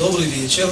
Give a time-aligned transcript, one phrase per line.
[0.00, 0.66] Добрый вечер.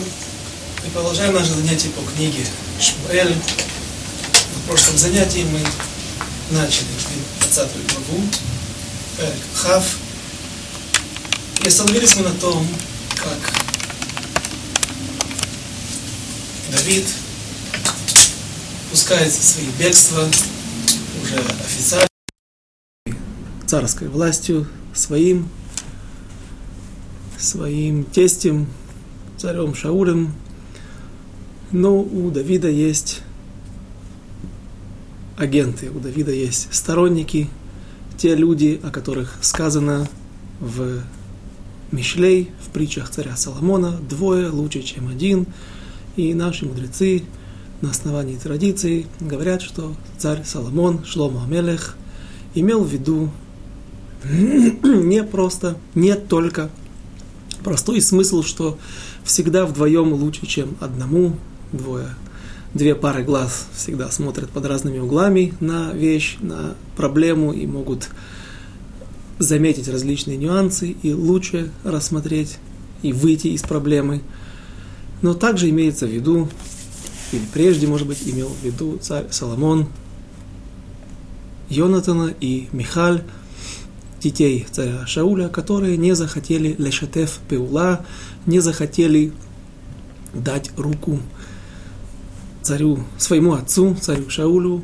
[0.82, 2.46] Мы продолжаем наше занятие по книге
[2.80, 3.34] Шмуэль.
[3.34, 5.60] В прошлом занятии мы
[6.56, 6.86] начали
[7.40, 8.24] 20 главу,
[9.52, 9.84] Хав.
[11.62, 12.66] И остановились мы на том,
[13.16, 13.38] как
[16.72, 17.04] Давид
[18.90, 20.26] пускается в свои бегства
[21.22, 22.08] уже официально
[23.66, 25.50] царской властью, своим
[27.38, 28.66] своим тестем,
[29.38, 30.32] царем Шаулем.
[31.70, 33.22] Но у Давида есть
[35.36, 37.48] агенты, у Давида есть сторонники,
[38.16, 40.08] те люди, о которых сказано
[40.58, 41.02] в
[41.92, 45.46] Мишлей, в притчах царя Соломона, двое лучше, чем один.
[46.16, 47.22] И наши мудрецы
[47.80, 51.96] на основании традиций говорят, что царь Соломон, Шломо Амелех,
[52.54, 53.30] имел в виду
[54.24, 56.70] не просто, не только
[57.62, 58.78] простой смысл, что
[59.24, 61.36] всегда вдвоем лучше, чем одному,
[61.72, 62.08] двое.
[62.74, 68.08] Две пары глаз всегда смотрят под разными углами на вещь, на проблему и могут
[69.38, 72.58] заметить различные нюансы и лучше рассмотреть
[73.02, 74.22] и выйти из проблемы.
[75.22, 76.48] Но также имеется в виду,
[77.32, 79.88] или прежде, может быть, имел в виду царь Соломон,
[81.68, 83.22] Йонатана и Михаль,
[84.20, 88.04] детей царя Шауля, которые не захотели лешатев пеула,
[88.46, 89.32] не захотели
[90.34, 91.20] дать руку
[92.62, 94.82] царю, своему отцу, царю Шаулю,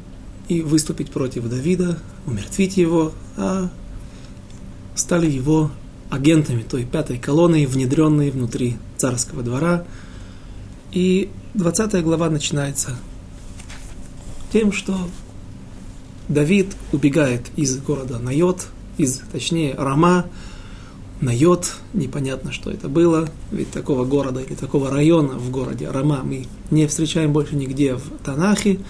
[0.49, 3.71] и выступить против Давида, умертвить его, а
[4.95, 5.71] стали его
[6.11, 9.85] агентами той пятой колонны, внедренной внутри царского двора.
[10.93, 12.97] И 20 глава начинается
[14.53, 14.97] тем, что
[16.29, 20.27] Давид убегает из города Найот, из, точнее, Рама,
[21.21, 26.47] Найот, непонятно, что это было, ведь такого города или такого района в городе Рама мы
[26.71, 28.81] не встречаем больше нигде в Танахе,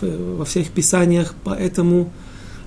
[0.00, 2.12] в, во всех писаниях, поэтому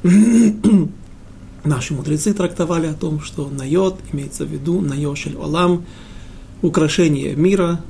[1.63, 5.85] наши мудрецы трактовали о том, что Найот имеется в виду Найошель Олам,
[6.61, 7.81] украшение мира,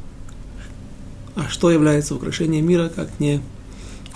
[1.35, 3.41] а что является украшением мира, как не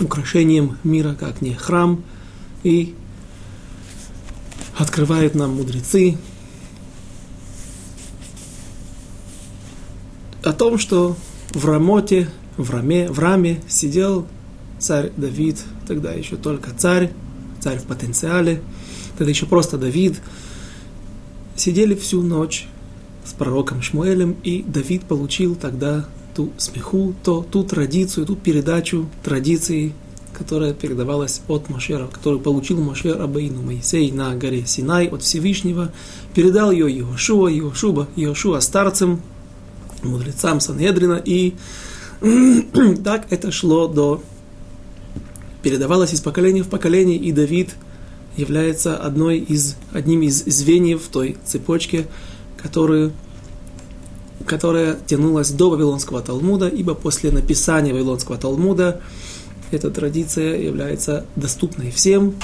[0.00, 2.02] украшением мира, как не храм,
[2.62, 2.94] и
[4.78, 6.16] открывают нам мудрецы
[10.42, 11.16] о том, что
[11.52, 14.26] в Рамоте, в Раме, в Раме сидел
[14.78, 17.12] царь Давид, тогда еще только царь,
[17.60, 18.62] царь в потенциале,
[19.16, 20.20] тогда еще просто Давид,
[21.56, 22.66] сидели всю ночь
[23.24, 29.94] с пророком Шмуэлем, и Давид получил тогда ту смеху, то, ту традицию, ту передачу традиции
[30.36, 35.92] которая передавалась от Машера, который получил Машер Абаину Моисей на горе Синай от Всевышнего,
[36.34, 39.22] передал ее Иошуа, Иошуба, Иошуа старцам,
[40.02, 41.54] мудрецам Санедрина, и
[43.04, 44.22] так это шло до...
[45.62, 47.74] передавалось из поколения в поколение, и Давид
[48.36, 52.06] является одной из, одним из звеньев той цепочки,
[52.62, 53.12] которую
[54.44, 59.00] которая тянулась до Вавилонского Талмуда, ибо после написания Вавилонского Талмуда
[59.70, 62.34] эта традиция является доступной всем,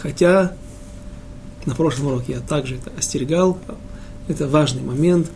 [0.00, 0.52] хотя
[1.66, 3.58] на прошлом уроке я также это остерегал,
[4.28, 5.30] это важный момент.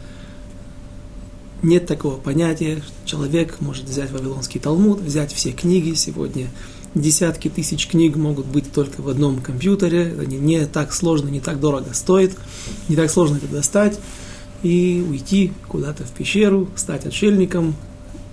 [1.62, 6.48] Нет такого понятия, человек может взять Вавилонский Талмуд, взять все книги сегодня.
[6.94, 11.40] Десятки тысяч книг могут быть только в одном компьютере, это не, не так сложно, не
[11.40, 12.36] так дорого стоит,
[12.88, 13.98] не так сложно это достать
[14.62, 17.74] и уйти куда-то в пещеру, стать отшельником,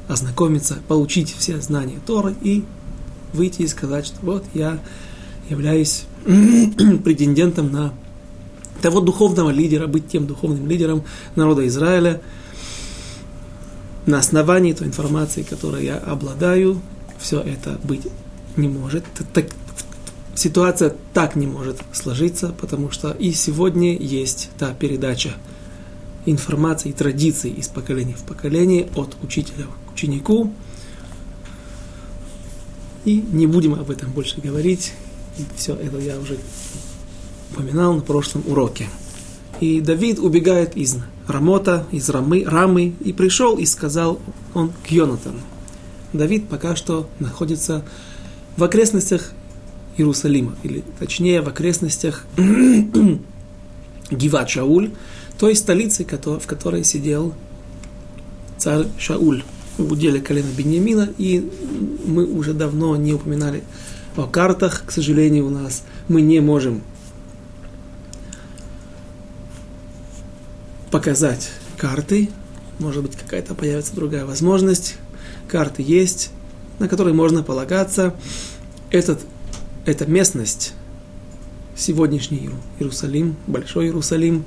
[0.08, 2.64] ознакомиться, получить все знания Торы и
[3.34, 4.80] выйти и сказать, что вот я
[5.50, 6.06] являюсь
[7.04, 7.94] претендентом на
[8.82, 11.04] того духовного лидера, быть тем духовным лидером
[11.36, 12.22] народа Израиля
[14.06, 16.82] на основании той информации, которой я обладаю,
[17.18, 18.08] все это быть
[18.58, 19.06] не может.
[19.34, 19.46] Так,
[20.36, 25.34] ситуация так не может сложиться, потому что и сегодня есть та передача
[26.26, 30.52] информации и традиций из поколения в поколение от учителя к ученику,
[33.06, 34.94] и не будем об этом больше говорить.
[35.56, 36.38] Все это я уже
[37.52, 38.88] упоминал на прошлом уроке.
[39.60, 40.98] И Давид убегает из
[41.28, 44.20] Рамота, из Рамы, Рамы, и пришел и сказал
[44.54, 45.40] он к Йонатану.
[46.12, 47.84] Давид пока что находится
[48.58, 49.32] в окрестностях
[49.98, 52.26] Иерусалима, или точнее в окрестностях
[54.12, 54.92] Гиват Шауль,
[55.40, 57.34] той столицы, в которой сидел
[58.58, 59.44] царь Шауль
[59.78, 61.50] в уделе колена Беньямина, и
[62.06, 63.64] мы уже давно не упоминали
[64.16, 66.82] о картах, к сожалению, у нас мы не можем
[70.92, 72.30] показать карты,
[72.80, 74.96] может быть, какая-то появится другая возможность.
[75.48, 76.32] Карты есть,
[76.80, 78.16] на которые можно полагаться.
[78.92, 79.22] Этот,
[79.86, 80.74] эта местность,
[81.76, 82.50] сегодняшний
[82.80, 84.46] Иерусалим, Большой Иерусалим,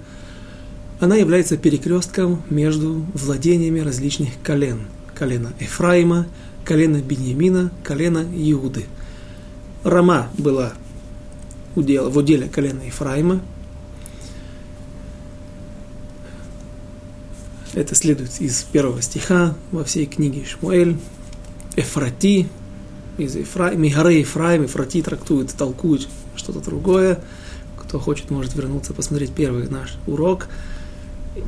[1.01, 4.87] она является перекрестком между владениями различных колен.
[5.17, 6.27] Колена Ефраима,
[6.65, 8.85] колена Беньямина, колена Иуды.
[9.83, 10.75] Рама была
[11.75, 13.41] удел, в уделе колена Ефраима.
[17.73, 20.97] Это следует из первого стиха во всей книге Шмуэль.
[21.77, 22.49] Эфрати,
[23.19, 27.21] из Ефраима, Мигары Ефраим, Эфрати трактует, толкует что-то другое.
[27.79, 30.49] Кто хочет, может вернуться, посмотреть первый наш урок.
[31.37, 31.41] Э,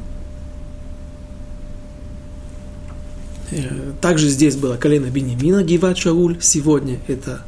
[4.00, 6.38] также здесь было колено Бенемина, Гиват Шауль.
[6.40, 7.42] Сегодня это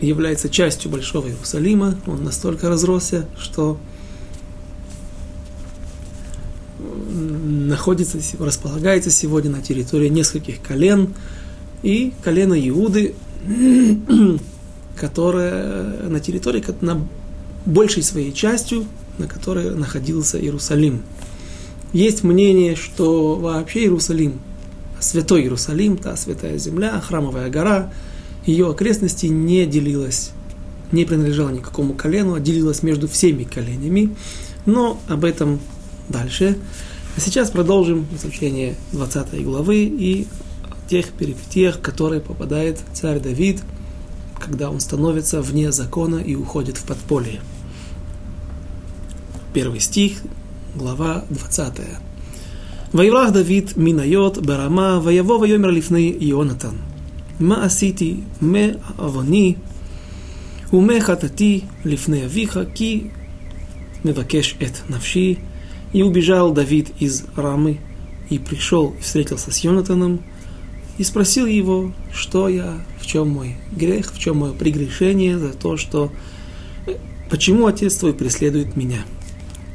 [0.00, 1.96] является частью Большого Иерусалима.
[2.06, 3.78] Он настолько разросся, что
[7.18, 11.14] находится, располагается сегодня на территории нескольких колен.
[11.82, 13.14] И колено Иуды,
[14.96, 17.06] которое на территории, на
[17.66, 18.86] большей своей частью,
[19.18, 21.02] на которой находился Иерусалим.
[21.92, 24.40] Есть мнение, что вообще Иерусалим,
[25.00, 27.90] святой Иерусалим, та святая земля, храмовая гора,
[28.44, 30.32] ее окрестности не делилась,
[30.92, 34.14] не принадлежала никакому колену, а делилась между всеми коленями.
[34.66, 35.60] Но об этом
[36.08, 36.58] дальше.
[37.16, 40.26] А сейчас продолжим изучение 20 главы и
[40.88, 43.60] тех перипетиях, которые попадает царь Давид,
[44.38, 47.40] когда он становится вне закона и уходит в подполье.
[49.52, 50.18] Первый стих,
[50.78, 51.74] глава 20.
[52.92, 56.78] Вайврах Давид минайот барама ваево вайомер лифны Ионатан.
[57.40, 59.58] Ма асити ме авони
[60.70, 63.10] уме хатати лифны авиха ки
[64.04, 65.38] мевакеш эт навши.
[65.92, 67.78] И убежал Давид из Рамы
[68.30, 70.20] и пришел и встретился с Йонатаном
[70.98, 75.78] и спросил его, что я, в чем мой грех, в чем мое прегрешение за то,
[75.78, 76.12] что
[76.86, 76.96] э,
[77.30, 78.98] почему отец твой преследует меня.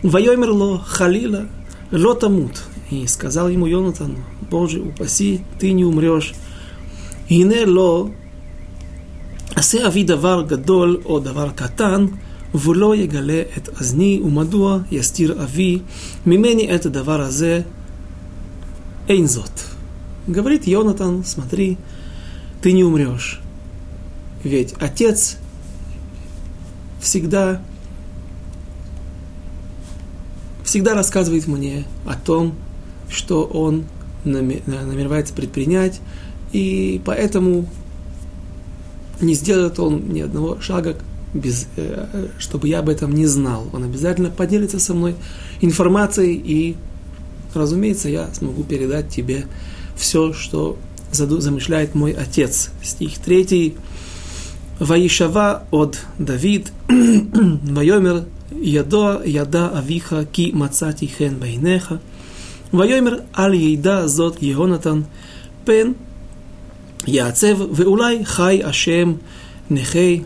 [0.03, 1.47] Вайомерло халила
[1.91, 2.63] лотамут.
[2.91, 4.17] И сказал ему Йонатан,
[4.51, 6.33] Боже, упаси, ты не умрешь.
[7.29, 8.09] И не ло
[9.55, 12.07] עשה אבי דבר גדול או דבר קטן,
[12.55, 15.79] ולא יגלה את אזני, ומדוע יסתיר אבי
[16.27, 17.61] ממני את הדבר הזה,
[19.09, 19.61] אין זאת.
[20.29, 21.79] Говорит Йонатан, смотри,
[22.61, 23.41] ты не умрешь.
[24.45, 25.39] Ведь отец
[27.01, 27.63] всегда
[30.74, 32.56] всегда рассказывает мне о том,
[33.08, 33.84] что он
[34.26, 36.02] намеревается предпринять,
[36.52, 37.68] и поэтому
[39.22, 40.96] не сделает он ни одного шага,
[41.32, 43.68] без, э, чтобы я об этом не знал.
[43.72, 45.14] Он обязательно поделится со мной
[45.62, 46.76] информацией, и,
[47.54, 49.46] разумеется, я смогу передать тебе
[49.96, 50.80] все, что
[51.12, 52.72] замышляет мой отец.
[52.82, 53.76] Стих 3.
[54.80, 58.24] Ваишава от Давид, Вайомер
[58.63, 61.95] ידוע ידע אביך כי מצאתי חן בעיניך.
[62.75, 65.01] ויאמר אל ידע זאת יהונתן
[65.65, 65.93] פן
[67.07, 69.13] יעצב ואולי חי השם
[69.71, 70.21] נכי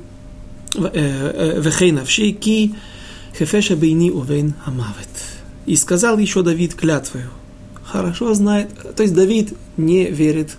[1.63, 2.71] וכי נפשי כי
[3.39, 5.09] хефеша бейни увейн амавет.
[5.67, 7.31] И сказал еще Давид клятвою.
[7.85, 10.57] Хорошо знает, то есть Давид не верит,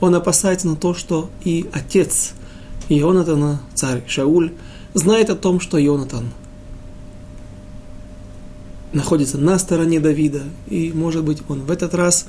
[0.00, 2.34] он опасается на то, что и отец
[2.88, 4.52] Ионатана, царь Шауль,
[4.94, 6.30] знает о том, что Ионатан
[8.93, 12.27] находится на стороне Давида, и, может быть, он в этот раз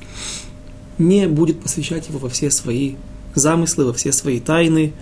[0.98, 2.94] не будет посвящать его во все свои
[3.34, 4.92] замыслы, во все свои тайны.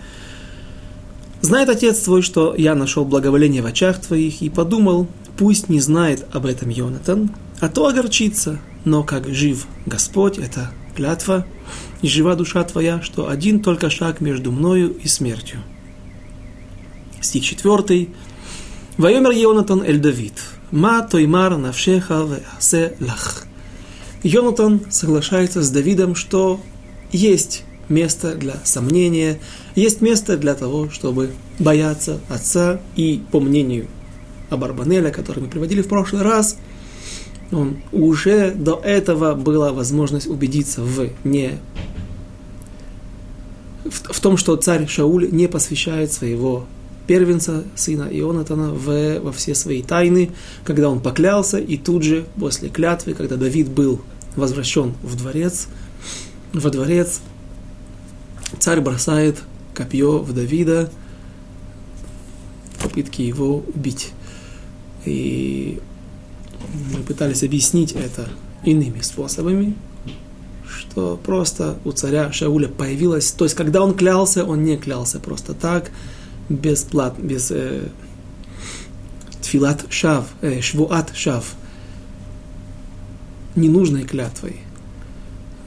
[1.41, 6.27] Знает отец твой, что я нашел благоволение в очах твоих, и подумал, пусть не знает
[6.33, 11.47] об этом Йонатан, а то огорчится, но как жив Господь, это клятва,
[12.01, 15.61] и жива душа твоя, что один только шаг между мною и смертью.
[17.21, 18.11] Стих четвертый.
[18.99, 20.35] Вайомер Йонатан эль Давид.
[20.73, 23.45] Ма тоймар навшеха веасе лах.
[24.23, 26.61] Йонатан соглашается с Давидом, что
[27.13, 29.39] есть место для сомнения,
[29.75, 32.81] есть место для того, чтобы бояться отца.
[32.97, 33.87] И по мнению
[34.49, 36.57] Абарбанеля, который мы приводили в прошлый раз,
[37.51, 41.59] он уже до этого была возможность убедиться в не
[43.85, 46.67] в, в том, что царь Шауль не посвящает своего
[47.07, 50.31] первенца, сына Ионатана, в, во все свои тайны,
[50.65, 54.01] когда он поклялся, и тут же, после клятвы, когда Давид был
[54.37, 55.69] возвращен в дворец,
[56.53, 57.21] во дворец,
[58.59, 59.43] царь бросает
[59.75, 60.91] копье в Давида
[62.77, 64.13] в попытке его убить.
[65.05, 65.81] И
[66.93, 68.29] мы пытались объяснить это
[68.65, 69.75] иными способами,
[70.69, 75.55] что просто у царя Шауля появилось, то есть когда он клялся, он не клялся просто
[75.55, 75.91] так,
[76.49, 77.89] без плат, без э,
[79.41, 81.55] тфилат шав, э, швуат шав,
[83.55, 84.57] ненужной клятвой.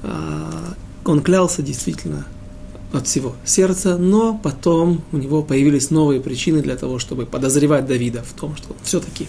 [0.03, 2.25] А, он клялся действительно
[2.93, 8.23] от всего сердца, но потом у него появились новые причины для того, чтобы подозревать Давида
[8.23, 9.27] в том, что он все-таки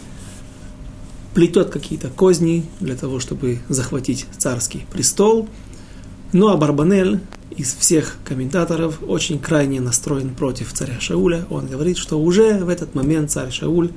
[1.35, 5.49] плетет какие-то козни для того, чтобы захватить царский престол.
[6.33, 7.21] Ну а Барбанель
[7.57, 11.47] из всех комментаторов очень крайне настроен против царя Шауля.
[11.51, 13.91] Он говорит, что уже в этот момент царь Шауль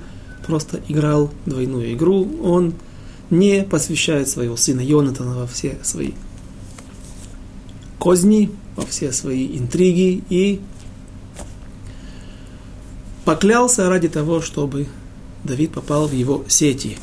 [0.46, 2.28] просто играл двойную игру.
[2.44, 2.74] Он
[3.30, 6.12] не посвящает своего сына Йонатана во все свои
[7.98, 10.62] козни, во все свои интриги и
[13.26, 14.88] поклялся ради того, чтобы
[15.44, 16.98] Давид попал в его сети.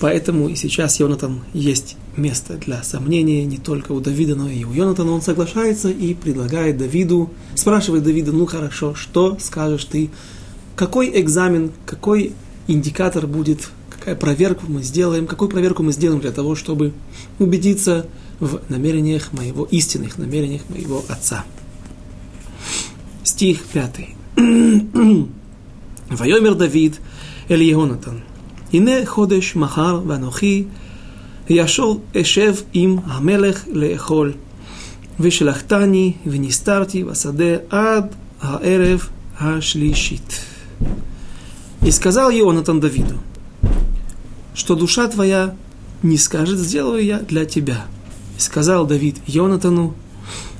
[0.00, 4.72] Поэтому и сейчас Йонатан есть место для сомнения не только у Давида, но и у
[4.72, 5.12] Йонатана.
[5.12, 10.10] Он соглашается и предлагает Давиду, спрашивает Давида, ну хорошо, что скажешь ты,
[10.76, 12.32] какой экзамен, какой
[12.66, 16.92] индикатор будет, какая проверка мы сделаем, какую проверку мы сделаем для того, чтобы
[17.38, 18.06] убедиться
[18.40, 21.44] в намерениях моего, истинных намерениях моего отца.
[23.24, 24.16] Стих пятый.
[26.10, 27.00] Вайомер Давид,
[27.48, 28.22] Эль Йонатан.
[28.70, 30.68] Ине ходеш махар ванохи
[31.49, 34.33] ישוב אשב עם המלך לאכול.
[35.19, 40.39] ושלחתני ונסתרתי בשדה עד הערב השלישית.
[41.85, 43.17] И сказал Ионатан Давиду,
[44.55, 45.53] что душа твоя
[46.01, 47.85] не скажет, сделаю я для тебя.
[48.37, 49.93] И сказал Давид Йонатану,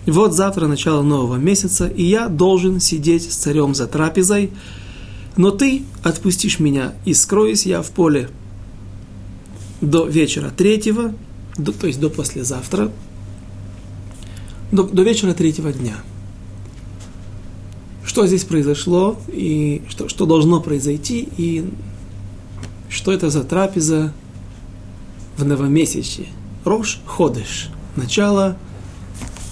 [0.05, 4.51] вот завтра начало нового месяца, и я должен сидеть с царем за трапезой,
[5.38, 8.29] но ты отпустишь меня, и скроюсь я в поле
[9.80, 11.14] до вечера третьего,
[11.56, 12.90] до, то есть до послезавтра,
[14.73, 15.97] до, до вечера третьего дня.
[18.04, 21.70] Что здесь произошло, и что, что должно произойти, и
[22.88, 24.12] что это за трапеза
[25.37, 26.26] в новомесячье.
[26.64, 28.56] Рош Ходыш, начало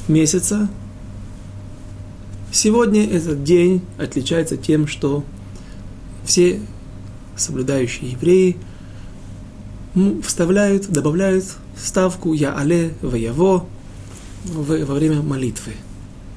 [0.09, 0.69] месяца.
[2.53, 5.25] Сегодня этот день отличается тем, что
[6.25, 6.61] все
[7.37, 8.57] соблюдающие евреи
[10.23, 11.45] вставляют, добавляют
[11.77, 13.67] ставку «Я але вояво»
[14.45, 15.73] во время молитвы.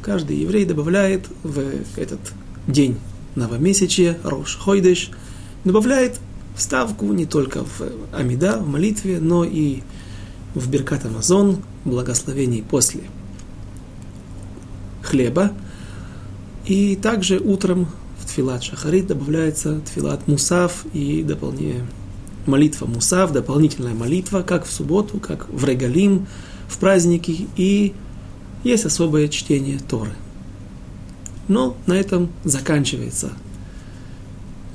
[0.01, 1.61] Каждый еврей добавляет в
[1.97, 2.19] этот
[2.67, 2.97] день
[3.35, 5.11] новомесячия, Рош Хойдеш,
[5.65, 6.19] добавляет
[6.57, 7.81] ставку не только в
[8.13, 9.81] Амида, в молитве, но и
[10.55, 13.01] в Беркат Амазон, благословений после
[15.03, 15.51] хлеба.
[16.65, 17.87] И также утром
[18.19, 21.85] в Тфилат Шахарит добавляется Тфилат Мусав и дополнение
[22.45, 26.27] молитва Мусав, дополнительная молитва, как в субботу, как в Регалим,
[26.67, 27.93] в праздники, и
[28.63, 30.11] есть особое чтение Торы.
[31.47, 33.31] Но на этом заканчивается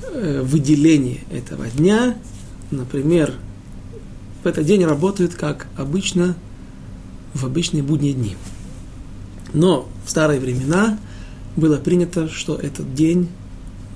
[0.03, 2.17] э, выделение этого дня.
[2.71, 3.33] Например,
[4.43, 6.35] в этот день работают, как обычно,
[7.33, 8.37] в обычные будние дни.
[9.53, 10.99] Но в старые времена
[11.57, 13.29] было принято, что этот день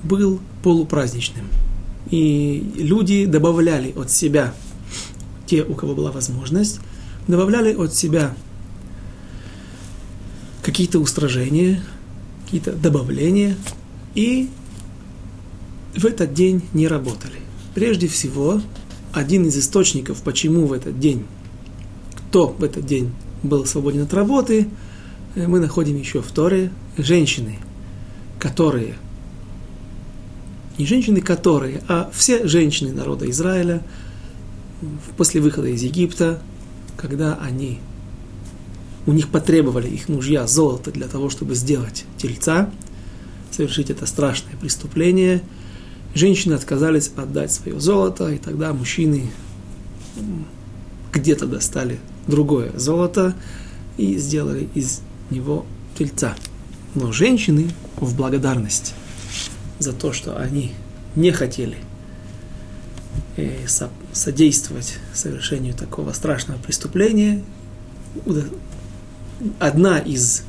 [0.05, 1.47] был полупраздничным.
[2.11, 4.55] И люди добавляли от себя,
[5.47, 6.81] те, у кого была возможность,
[7.27, 8.35] добавляли от себя
[10.63, 11.83] какие-то устражения,
[12.45, 13.57] какие-то добавления,
[14.15, 14.49] и
[15.95, 17.37] в этот день не работали.
[17.75, 18.61] Прежде всего,
[19.13, 21.25] один из источников, почему в этот день,
[22.17, 23.13] кто в этот день
[23.43, 24.69] был свободен от работы,
[25.35, 27.59] э, мы находим еще в Торе женщины,
[28.39, 28.95] которые,
[30.79, 33.83] не женщины которые, а все женщины народа Израиля
[35.17, 36.41] после выхода из Египта,
[36.97, 37.81] когда они,
[39.07, 42.71] у них потребовали их мужья золото для того, чтобы сделать тельца,
[43.51, 45.43] совершить это страшное преступление–
[46.15, 49.31] женщины отказались отдать свое золото, и тогда мужчины
[51.13, 53.35] где-то достали другое золото
[53.97, 55.65] и сделали из него
[55.97, 56.35] тельца.
[56.95, 58.95] Но женщины в благодарность
[59.79, 60.73] за то, что они
[61.15, 61.79] не хотели
[63.37, 63.67] э,
[64.13, 67.43] содействовать совершению такого страшного преступления,
[69.59, 70.43] одна из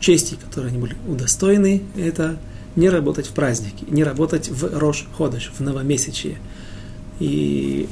[0.00, 2.38] честей, которые они были удостоены, это
[2.76, 6.38] не работать в праздники, не работать в Рош Ходыш, в новомесячье.
[7.18, 7.88] И,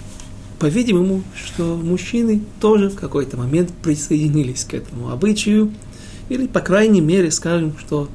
[0.61, 5.73] по-видимому, что мужчины тоже в какой-то момент присоединились к этому обычаю,
[6.29, 8.09] или, по крайней мере, скажем, что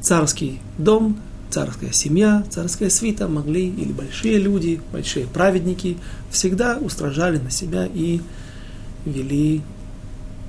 [0.00, 1.18] царский дом,
[1.54, 8.20] царская семья, царская свита могли, или большие люди, большие праведники, всегда устражали на себя и
[9.06, 9.62] вели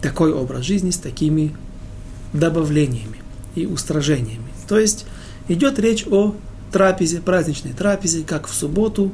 [0.02, 1.56] такой образ жизни с такими
[2.34, 3.22] добавлениями
[3.54, 4.48] и устражениями.
[4.68, 5.06] То есть
[5.48, 6.34] идет речь о
[6.72, 9.12] трапезе, праздничной трапезе, как в субботу,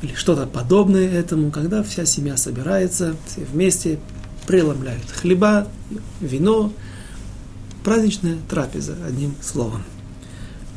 [0.00, 3.98] или что-то подобное этому, когда вся семья собирается, все вместе
[4.46, 5.68] преломляют хлеба,
[6.22, 6.72] вино,
[7.84, 9.82] праздничная трапеза, одним словом.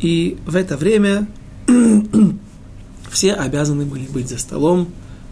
[0.01, 1.27] И в это время
[3.11, 4.89] все обязаны были быть за столом,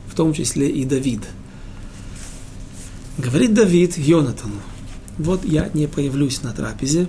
[0.08, 1.22] в том числе и Давид.
[3.18, 4.62] Говорит Давид Йонатану,
[5.18, 7.08] вот я не появлюсь на трапезе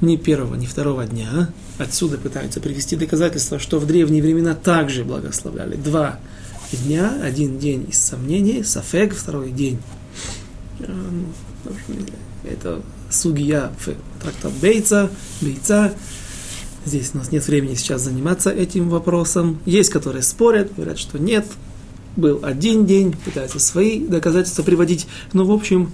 [0.00, 1.50] ни первого, ни второго дня.
[1.78, 5.76] Отсюда пытаются привести доказательства, что в древние времена также благословляли.
[5.76, 6.20] Два
[6.72, 9.78] дня, один день из сомнений, сафек, второй день.
[10.80, 11.26] Эм,
[12.44, 15.10] это сугия в трактат Бейца,
[15.40, 15.94] Бейца.
[16.84, 19.58] Здесь у нас нет времени сейчас заниматься этим вопросом.
[19.64, 21.46] Есть, которые спорят, говорят, что нет,
[22.16, 25.06] был один день, пытаются свои доказательства приводить.
[25.32, 25.90] Но, в общем,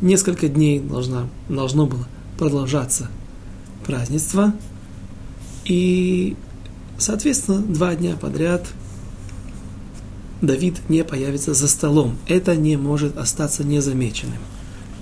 [0.00, 2.08] несколько дней должна, должно было
[2.38, 3.10] продолжаться
[3.84, 4.54] празднество.
[5.64, 6.36] И,
[6.96, 8.66] соответственно, два дня подряд
[10.40, 12.16] Давид не появится за столом.
[12.26, 14.38] Это не может остаться незамеченным.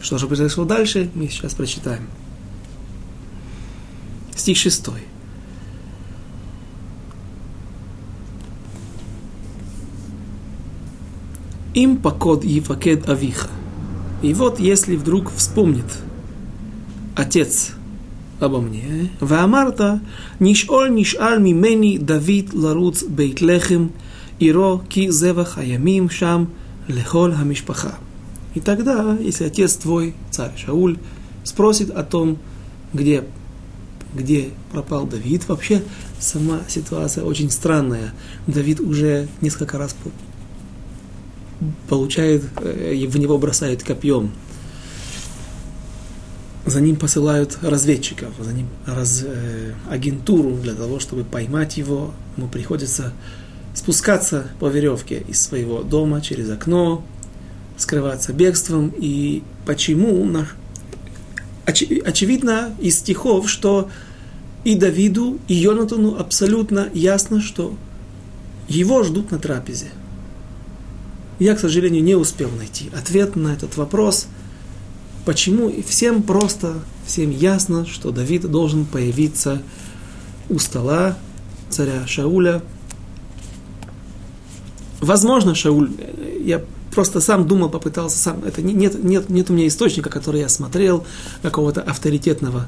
[0.00, 2.08] Что же произошло дальше, мы сейчас прочитаем.
[4.36, 4.86] Стих 6.
[11.74, 13.48] Им покод Ефакед Авиха.
[14.22, 15.86] И вот если вдруг вспомнит
[17.14, 17.72] отец
[18.40, 20.00] обо мне, Ваамарта,
[20.38, 23.92] нишоль нишаль мимени Давид ларуц бейт лехем,
[24.38, 26.50] иро ки зевах аямим шам
[26.88, 27.94] лехол хамишпаха.
[28.54, 30.98] И тогда, если отец твой, царь Шауль,
[31.44, 32.38] спросит о том,
[32.94, 33.24] где,
[34.16, 35.82] где пропал Давид, вообще
[36.18, 38.12] сама ситуация очень странная.
[38.46, 39.94] Давид уже несколько раз
[41.88, 44.32] получает, э, в него бросают копьем.
[46.66, 52.12] За ним посылают разведчиков, за ним раз, э, агентуру для того, чтобы поймать его.
[52.36, 53.12] Ему приходится
[53.72, 57.04] спускаться по веревке из своего дома через окно,
[57.76, 58.92] скрываться бегством.
[58.98, 60.28] И почему?
[61.66, 63.88] Оч, очевидно из стихов, что
[64.66, 67.72] и Давиду, и Йонатану абсолютно ясно, что
[68.66, 69.86] его ждут на трапезе.
[71.38, 74.26] Я, к сожалению, не успел найти ответ на этот вопрос.
[75.24, 75.68] Почему?
[75.68, 79.62] И всем просто, всем ясно, что Давид должен появиться
[80.50, 81.16] у стола
[81.70, 82.60] царя Шауля.
[85.00, 85.92] Возможно, Шауль,
[86.40, 86.60] я
[86.92, 91.06] просто сам думал, попытался сам, это нет, нет, нет у меня источника, который я смотрел,
[91.42, 92.66] какого-то авторитетного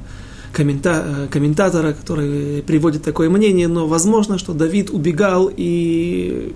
[0.52, 6.54] коммента, э, комментатора, который приводит такое мнение, но возможно, что Давид убегал и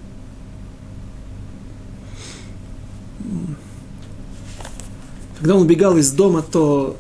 [5.43, 6.97] когда он убегал из дома, то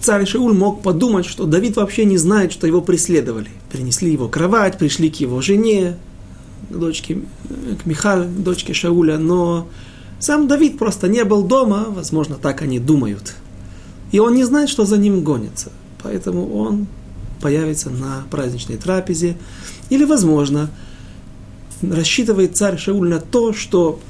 [0.00, 3.48] царь Шауль мог подумать, что Давид вообще не знает, что его преследовали.
[3.72, 5.96] Принесли его кровать, пришли к его жене,
[6.68, 7.20] к дочке,
[7.82, 9.68] к Михаль, дочке Шауля, но
[10.20, 13.34] сам Давид просто не был дома, возможно, так они думают.
[14.12, 15.70] И он не знает, что за ним гонится.
[16.02, 16.86] Поэтому он
[17.40, 19.36] появится на праздничной трапезе.
[19.90, 20.70] Или, возможно,
[21.82, 24.00] рассчитывает царь Шауль на то, что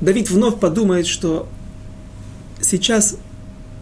[0.00, 1.48] Давид вновь подумает, что
[2.60, 3.16] сейчас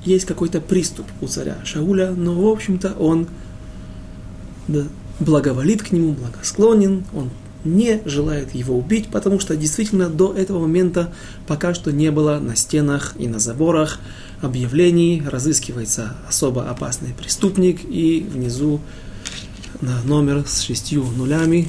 [0.05, 3.29] есть какой-то приступ у царя Шауля, но, в общем-то, он
[5.21, 7.31] благоволит к нему, благосклонен, он
[7.67, 11.13] не желает его убить, потому что действительно до этого момента
[11.47, 14.01] пока что не было на стенах и на заборах
[14.41, 18.81] объявлений, разыскивается особо опасный преступник, и внизу
[20.05, 21.69] номер с шестью нулями,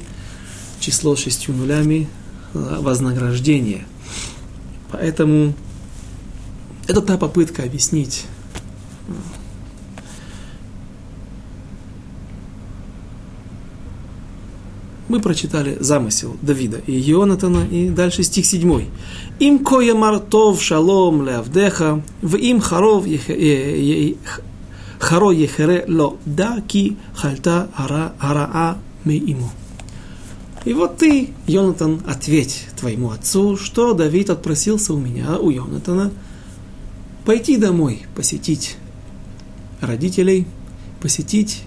[0.80, 2.08] число с шестью нулями,
[2.54, 3.86] вознаграждение–
[4.92, 5.54] Поэтому
[6.88, 8.26] это та попытка объяснить
[15.08, 18.86] мы прочитали замысел Давида и Йонатана, и дальше стих 7.
[19.40, 23.06] Им коя мартов шалом леавдеха, в им харов
[25.00, 29.50] харо ехере ло, да ки хальта араа ми ему.
[30.66, 36.12] И вот ты, Йонатан, ответь твоему отцу, что Давид отпросился у меня, у Йонатана,
[37.24, 38.76] пойти домой, посетить
[39.80, 40.46] родителей,
[41.00, 41.64] посетить,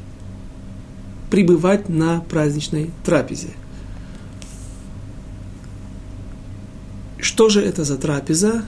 [1.31, 3.51] пребывать на праздничной трапезе.
[7.19, 8.65] Что же это за трапеза?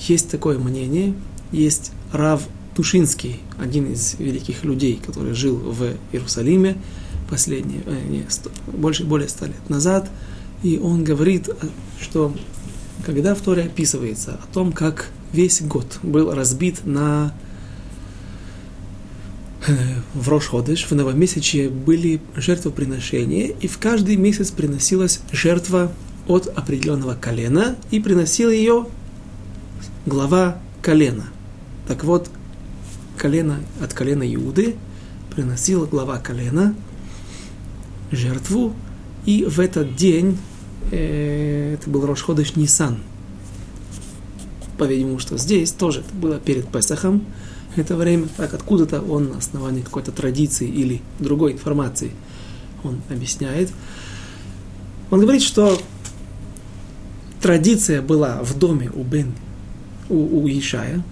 [0.00, 1.14] Есть такое мнение,
[1.52, 2.42] есть Рав
[2.74, 6.76] Тушинский, один из великих людей, который жил в Иерусалиме,
[7.28, 10.10] последние, э, не, сто, больше, более ста лет назад,
[10.62, 11.48] и он говорит,
[12.00, 12.34] что
[13.04, 17.34] когда в Торе описывается о том, как весь год был разбит на
[20.14, 25.92] в Рошходыш, в новомесячье были жертвоприношения, и в каждый месяц приносилась жертва
[26.26, 28.86] от определенного колена, и приносил ее
[30.06, 31.26] глава колена.
[31.88, 32.30] Так вот,
[33.16, 34.76] колено, от колена Иуды
[35.34, 36.74] приносил глава колена
[38.10, 38.74] жертву,
[39.26, 40.38] и в этот день,
[40.90, 42.98] э, это был Рошходыш Нисан,
[44.78, 47.26] по-видимому, что здесь тоже это было перед Песахом,
[47.76, 52.12] это время, так откуда-то он на основании какой-то традиции или другой информации
[52.82, 53.70] он объясняет.
[55.10, 55.80] Он говорит, что
[57.40, 59.32] традиция была в доме у Бен,
[60.08, 61.02] у, у Ишая,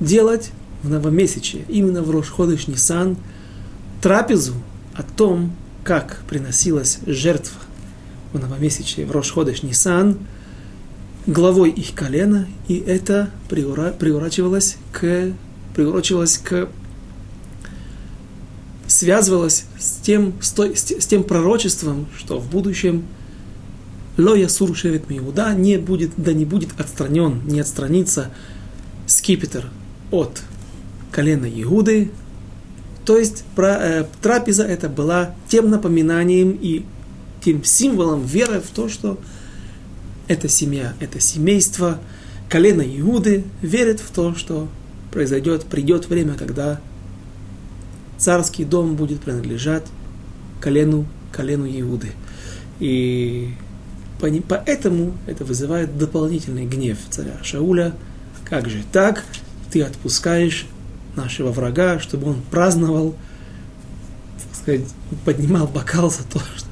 [0.00, 0.50] делать
[0.82, 3.16] в новомесячье, именно в Рошходыш Нисан,
[4.00, 4.54] трапезу
[4.94, 5.52] о том,
[5.84, 7.58] как приносилась жертва
[8.32, 10.18] в новомесячье в Рошходыш Нисан,
[11.26, 15.32] главой их колена, и это приурачивалось к,
[15.78, 16.68] приурочивалось к
[18.88, 23.04] связывалось с тем, с, той, с, тем пророчеством, что в будущем
[24.16, 28.32] Ло Ясур Шевет Миуда не будет, да не будет отстранен, не отстранится
[29.06, 29.70] скипетр
[30.10, 30.42] от
[31.12, 32.10] колена Иуды.
[33.04, 36.84] То есть про, э, трапеза это была тем напоминанием и
[37.40, 39.16] тем символом веры в то, что
[40.26, 42.00] эта семья, это семейство,
[42.48, 44.66] колено Иуды верит в то, что
[45.10, 46.80] произойдет, придет время, когда
[48.18, 49.84] царский дом будет принадлежать
[50.60, 52.12] колену, колену Иуды.
[52.80, 53.52] И
[54.20, 57.94] поэтому это вызывает дополнительный гнев царя Шауля.
[58.44, 59.24] Как же так?
[59.70, 60.66] Ты отпускаешь
[61.16, 63.14] нашего врага, чтобы он праздновал,
[64.36, 64.94] так сказать,
[65.24, 66.68] поднимал бокал за то, что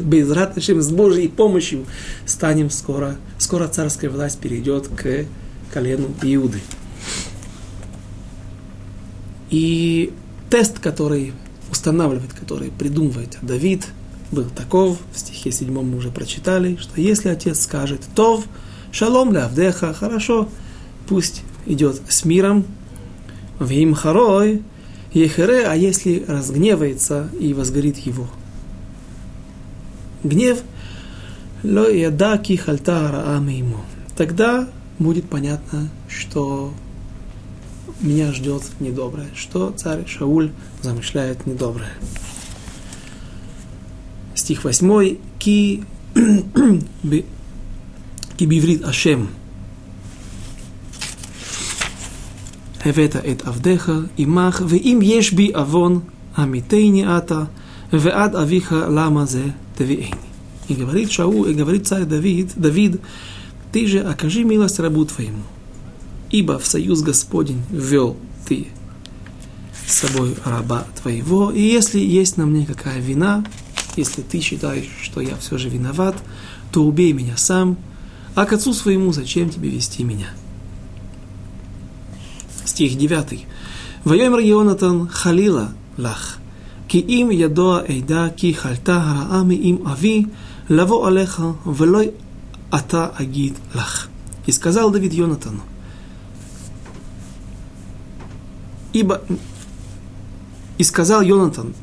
[0.00, 1.84] без с Божьей помощью
[2.24, 5.26] станем скоро, скоро царская власть перейдет к
[5.72, 6.60] колену Иуды.
[9.50, 10.12] И
[10.50, 11.32] тест, который
[11.70, 13.86] устанавливает, который придумывает Давид,
[14.30, 18.44] был таков, в стихе 7 мы уже прочитали, что если отец скажет «Тов»,
[18.92, 20.48] «Шалом ля Авдеха», «Хорошо»,
[21.08, 22.64] пусть идет с миром,
[23.60, 24.62] «Вим харой»,
[25.12, 28.28] «Ехере», а если разгневается и возгорит его–
[30.22, 30.62] гнев,
[31.62, 33.78] ло ядаки хальта ему.
[34.16, 36.72] Тогда будет понятно, что
[38.00, 40.50] меня ждет недоброе, что царь Шауль
[40.82, 41.92] замышляет недоброе.
[44.34, 45.16] Стих 8.
[45.38, 47.24] Ки ки
[48.36, 49.28] кибиврит Ашем.
[52.82, 57.48] Хевета эт авдеха имах, Ве им еш би авон амитейни ата,
[57.90, 60.28] Ве ад авиха лама зе тевиэйни.
[60.68, 63.00] И говорит Шау, и говорит царь Давид, Давид,
[63.72, 65.42] ты же окажи милость рабу твоему,
[66.31, 68.67] ибо в союз Господень ввел ты
[69.87, 73.45] с собой раба твоего, и если есть на мне какая вина,
[73.95, 76.15] если ты считаешь, что я все же виноват,
[76.71, 77.77] то убей меня сам,
[78.35, 80.29] а к отцу своему зачем тебе вести меня?
[82.65, 83.45] Стих 9.
[84.05, 86.39] Вайомер Йонатан халила лах,
[86.87, 90.25] כי אם ידוע עדה כי חלתה הרעה מעם אבי,
[90.69, 92.01] לבוא עליך ולא
[92.75, 94.07] אתה אגיד לך.
[94.45, 95.61] И сказал Давид Йонатану,
[98.98, 99.22] ибо
[100.76, 101.74] и сказал Йонатан,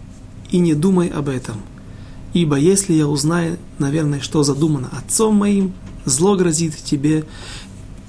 [0.51, 1.62] и не думай об этом,
[2.34, 5.73] ибо если я узнаю, наверное, что задумано отцом моим,
[6.04, 7.23] зло грозит тебе,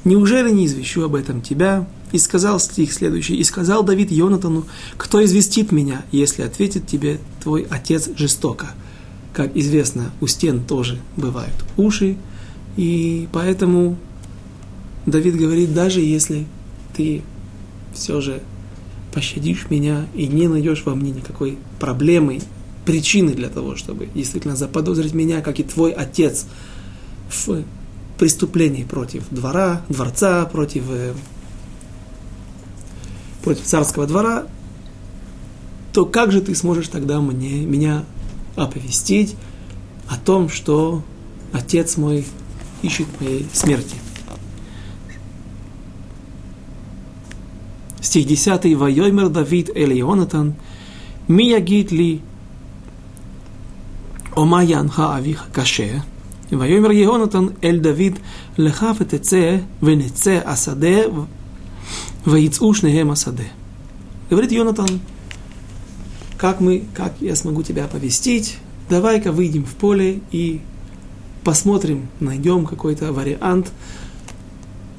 [0.04, 4.64] неужели не извещу об этом тебя, и сказал стих следующий, и сказал Давид Йонатану,
[4.96, 8.66] кто известит меня, если ответит тебе твой отец жестоко.
[9.32, 12.16] Как известно, у стен тоже бывают уши,
[12.76, 13.96] и поэтому
[15.04, 16.46] Давид говорит, даже если
[16.96, 17.22] ты
[17.92, 18.42] все же
[19.16, 22.42] пощадишь меня и не найдешь во мне никакой проблемы,
[22.84, 26.44] причины для того, чтобы действительно заподозрить меня, как и твой отец,
[27.30, 27.64] в
[28.18, 31.14] преступлении против двора, дворца, против э,
[33.42, 34.48] против царского двора,
[35.94, 38.04] то как же ты сможешь тогда мне, меня
[38.54, 39.34] оповестить
[40.08, 41.02] о том, что
[41.54, 42.26] отец мой
[42.82, 43.96] ищет моей смерти?
[48.16, 50.54] стих 10, «Вайомер Давид Эль Йонатан,
[51.28, 52.22] миягит ли
[54.34, 56.02] ома янха авиха каше,
[56.50, 58.18] ויאמר Йонатан, эль Давид
[58.56, 61.10] לך ותצא венеце асаде,
[62.26, 62.72] ויצאו
[63.12, 63.48] асаде.
[64.30, 65.00] Говорит Йонатан,
[66.38, 68.56] как мы, как я смогу тебя оповестить,
[68.88, 70.62] давай-ка выйдем в поле и
[71.44, 73.72] посмотрим, найдем какой-то вариант,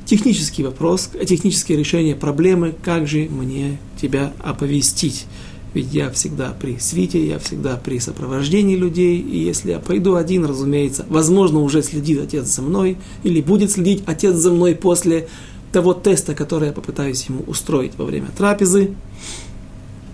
[0.07, 5.27] технический вопрос, техническое решение проблемы, как же мне тебя оповестить.
[5.73, 10.45] Ведь я всегда при свите, я всегда при сопровождении людей, и если я пойду один,
[10.45, 15.27] разумеется, возможно, уже следит отец за мной, или будет следить отец за мной после
[15.71, 18.95] того теста, который я попытаюсь ему устроить во время трапезы.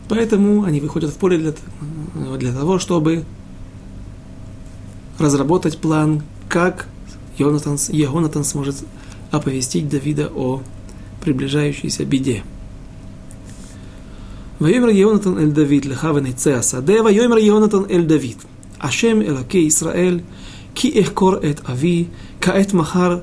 [0.09, 1.53] Поэтому они выходят в поле для,
[2.37, 3.23] для того, чтобы
[5.19, 6.87] разработать план, как
[7.37, 8.75] Йонатан, Егонатан сможет
[9.32, 10.62] оповестить Давида о
[11.20, 12.42] приближающейся беде.
[14.60, 18.42] ויאמר יהונתן אל דוד לך ונצא השדה, ויאמר יהונתן אל דוד,
[18.80, 20.20] השם אלוקי ישראל,
[20.74, 22.04] כי אחקור את אבי,
[22.40, 23.18] כעת מחר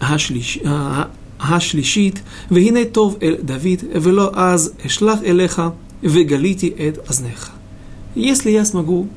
[0.00, 0.58] השליש,
[1.40, 5.62] השלישית, והנה טוב אל דוד, ולא אז אשלח אליך,
[6.02, 7.50] וגיליתי את אזניך.
[8.16, 9.08] Если я смогу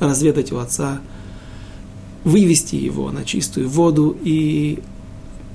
[0.00, 1.00] разведать у отца,
[2.27, 4.79] вывести его на чистую воду, и,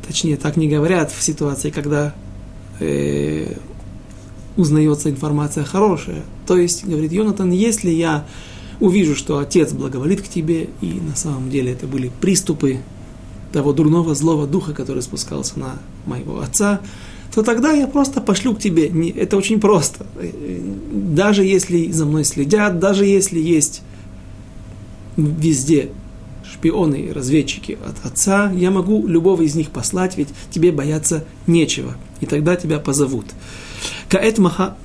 [0.06, 2.14] точнее, так не говорят в ситуации, когда
[2.80, 3.56] э,
[4.56, 6.22] узнается информация хорошая.
[6.46, 8.24] То есть, говорит Йонатан, если я
[8.80, 12.78] увижу, что отец благоволит к тебе, и на самом деле это были приступы
[13.52, 15.74] того дурного злого духа, который спускался на
[16.06, 16.80] моего отца,
[17.34, 18.88] то тогда я просто пошлю к тебе.
[19.10, 20.06] Это очень просто.
[20.90, 23.82] Даже если за мной следят, даже если есть
[25.18, 25.90] везде
[26.61, 31.95] шпионы и разведчики от отца, я могу любого из них послать, ведь тебе бояться нечего.
[32.21, 33.25] И тогда тебя позовут.
[34.09, 34.75] Каэт маха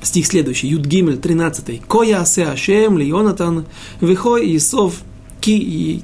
[0.00, 1.82] Стих следующий, Юд Гимель, 13.
[1.88, 3.66] Коя асе Ашем ли Йонатан,
[4.00, 5.02] вихой Исов
[5.40, 6.02] ки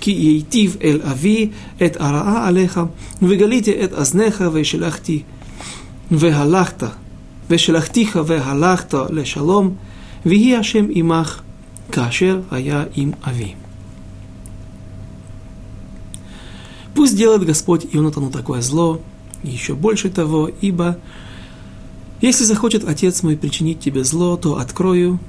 [0.00, 1.50] כי ייטיב אל אבי
[1.86, 2.80] את הרעה עליך,
[3.22, 5.22] וגליתי את אזניך ושלחתי
[6.10, 6.82] והלכת,
[7.50, 9.74] ושלחתיך והלכת לשלום,
[10.26, 11.40] ויהי השם עמך
[11.92, 13.54] כאשר היה עם אבי.
[16.95, 18.99] Пусть делает Господь Ионатану такое зло,
[19.43, 20.97] и еще больше того, ибо
[22.21, 25.19] если захочет Отец мой причинить тебе зло, то открою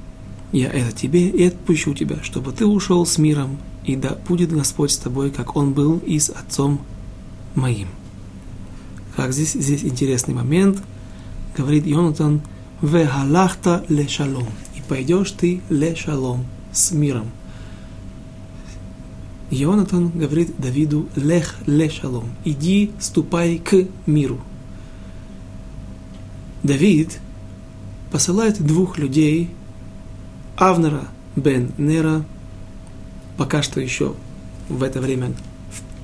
[0.52, 4.90] я это тебе и отпущу тебя, чтобы ты ушел с миром, и да будет Господь
[4.90, 6.80] с тобой, как Он был и с Отцом
[7.54, 7.88] моим.
[9.14, 10.82] Как здесь, здесь интересный момент,
[11.56, 12.40] говорит Йонатан,
[12.82, 17.30] «Вехалахта ле шалом» и пойдешь ты ле шалом, с миром.
[19.50, 24.40] Йонатан говорит Давиду, лех ле шалом, иди, ступай к миру.
[26.62, 27.18] Давид
[28.12, 29.50] посылает двух людей,
[30.56, 32.24] Авнера бен Нера,
[33.36, 34.14] пока что еще
[34.68, 35.32] в это время,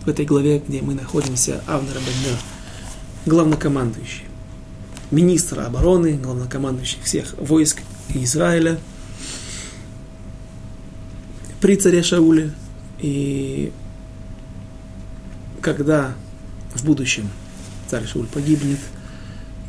[0.05, 2.39] в этой главе, где мы находимся, Авнера бен Нера,
[3.27, 4.25] главнокомандующий,
[5.13, 8.81] министра обороны, главнокомандующий всех войск Израиля,
[11.61, 12.53] при царе Шауле,
[12.99, 13.73] и
[15.61, 16.15] когда
[16.75, 17.29] в будущем
[17.89, 18.79] царь Шауль погибнет–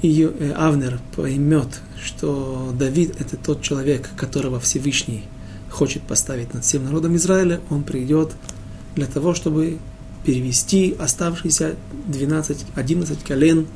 [0.02, 5.24] и э, Авнер поймет, что Давид– это тот человек, которого Всевышний
[5.70, 8.34] хочет поставить над всем народом Израиля, он придет
[8.96, 9.80] для того, чтобы
[10.24, 11.76] перевести оставшиеся
[12.08, 13.68] 12-11 колен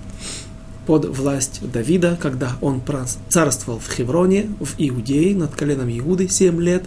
[0.85, 2.81] под власть Давида, когда он
[3.29, 6.83] царствовал в Хевроне, в Иудее, над коленом Иуды 7 лет.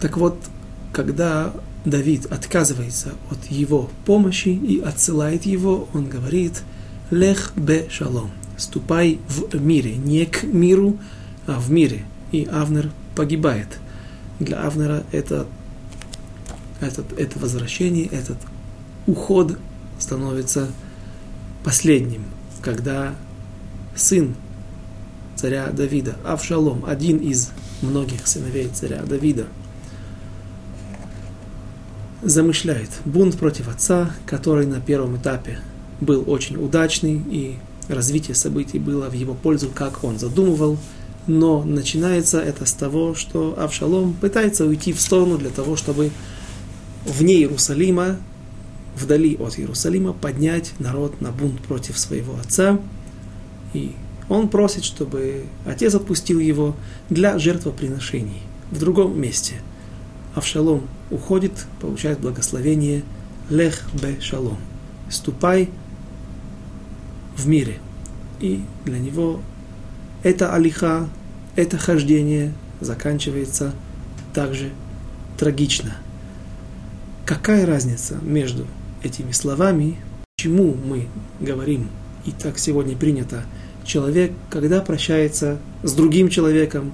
[0.00, 0.38] Так вот,
[0.94, 1.52] когда
[1.84, 6.62] Давид отказывается от его помощи и отсылает его, он говорит–
[7.10, 8.30] Лех бе шалом.
[8.56, 9.96] Ступай в мире.
[9.96, 10.98] Не к миру,
[11.46, 12.04] а в мире.
[12.32, 13.68] И Авнер погибает.
[14.40, 15.46] Для Авнера это,
[16.80, 18.38] этот, это возвращение, этот
[19.06, 19.58] уход
[19.98, 20.68] становится
[21.62, 22.24] последним,
[22.62, 23.14] когда
[23.94, 24.34] сын
[25.36, 27.50] царя Давида, Авшалом, один из
[27.82, 29.46] многих сыновей царя Давида,
[32.24, 35.58] замышляет бунт против отца, который на первом этапе
[36.00, 37.56] был очень удачный, и
[37.88, 40.78] развитие событий было в его пользу, как он задумывал.
[41.26, 46.10] Но начинается это с того, что Авшалом пытается уйти в сторону для того, чтобы
[47.06, 48.18] вне Иерусалима,
[48.96, 52.78] вдали от Иерусалима, поднять народ на бунт против своего отца.
[53.72, 53.92] И
[54.28, 56.76] он просит, чтобы отец отпустил его
[57.10, 59.54] для жертвоприношений в другом месте.
[60.34, 63.02] Авшалом уходит, получает благословение
[63.50, 64.58] Лех бе шалом.
[65.10, 65.70] Ступай
[67.36, 67.78] в мире.
[68.40, 69.40] И для него
[70.22, 71.08] это алиха,
[71.56, 73.72] это хождение заканчивается
[74.32, 74.70] также
[75.38, 75.96] трагично.
[77.26, 78.66] Какая разница между
[79.02, 79.96] этими словами,
[80.36, 81.06] почему мы
[81.40, 81.88] говорим,
[82.24, 83.44] и так сегодня принято,
[83.84, 86.92] человек, когда прощается с другим человеком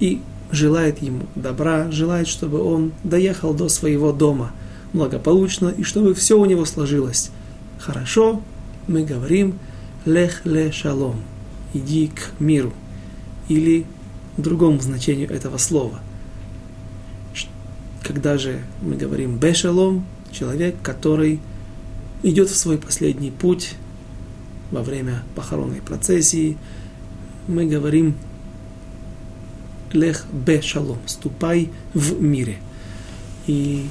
[0.00, 0.20] и
[0.54, 4.52] желает ему добра, желает, чтобы он доехал до своего дома
[4.92, 7.30] благополучно и чтобы все у него сложилось
[7.78, 8.42] хорошо,
[8.86, 9.58] мы говорим
[10.04, 11.20] «лех ле шалом»–
[11.74, 12.72] «иди к миру»
[13.48, 13.86] или
[14.36, 16.00] другому значению этого слова.
[18.02, 21.40] Когда же мы говорим «бешалом», человек, который
[22.22, 23.74] идет в свой последний путь
[24.70, 26.56] во время похоронной процессии,
[27.46, 28.14] мы говорим
[29.94, 32.58] «лех бешалом»– «ступай в мире».
[33.46, 33.88] И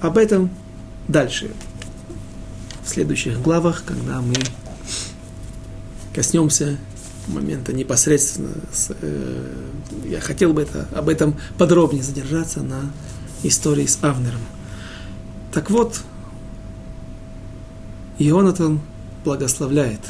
[0.00, 0.50] об этом
[1.06, 1.50] дальше,
[2.82, 4.34] в следующих главах, когда мы
[6.14, 6.76] коснемся
[7.28, 8.50] момента непосредственно.
[8.72, 9.52] С, э,
[10.06, 12.90] я хотел бы это, об этом подробнее задержаться на
[13.42, 14.40] истории с Авнером.
[15.52, 16.00] Так вот,
[18.18, 18.80] Ионатан
[19.24, 20.00] благословляет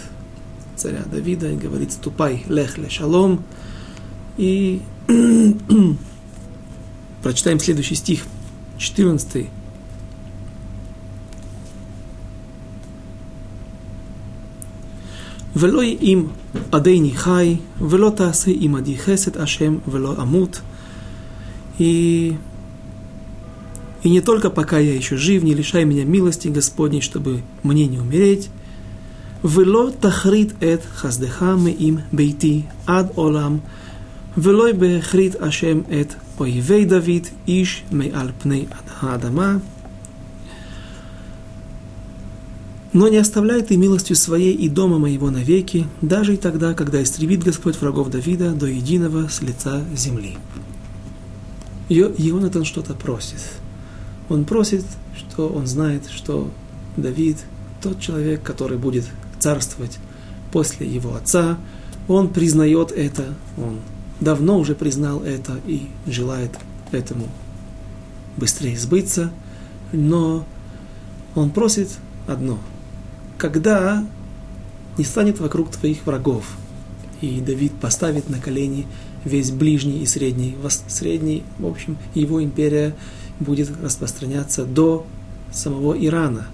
[0.76, 3.44] царя Давида и говорит, ступай, лех ле шалом.
[4.39, 4.81] И
[7.23, 8.25] прочитаем следующий стих,
[8.77, 9.45] 14
[15.55, 16.25] ולא אם
[16.71, 20.61] עדיני חי, ולא תעשה עמדי חסד השם, ולא אמות.
[21.79, 22.35] И,
[24.03, 27.99] и не только пока я еще жив, не лишай меня милости Господней, чтобы мне не
[27.99, 28.49] умереть.
[29.43, 33.57] ולא תחריט את חסדך מעם ביתי עד עולם,
[34.39, 38.65] ולא בהחריט השם את אויבי דוד איש מעל פני
[38.99, 39.57] האדמה.
[42.95, 47.43] Но не оставляй ты милостью своей и дома моего навеки, даже и тогда, когда истребит
[47.43, 50.37] Господь врагов Давида до единого с лица земли.
[51.89, 53.41] Ионатан что-то просит.
[54.29, 56.49] Он просит, что он знает, что
[56.95, 57.39] Давид,
[57.81, 59.03] тот человек, который будет
[59.39, 59.97] царствовать
[60.53, 61.57] после его отца,
[62.07, 63.79] он признает это, он
[64.20, 66.52] давно уже признал это и желает
[66.92, 67.28] этому
[68.36, 69.32] быстрее сбыться,
[69.92, 70.46] но
[71.34, 71.88] он просит
[72.26, 72.58] одно–
[73.40, 74.06] когда
[74.98, 76.44] не станет вокруг твоих врагов.
[77.22, 78.86] И Давид поставит на колени
[79.24, 80.56] весь ближний и средний.
[80.88, 82.94] Средний, в общем, его империя
[83.40, 85.06] будет распространяться до
[85.52, 86.46] самого Ирана.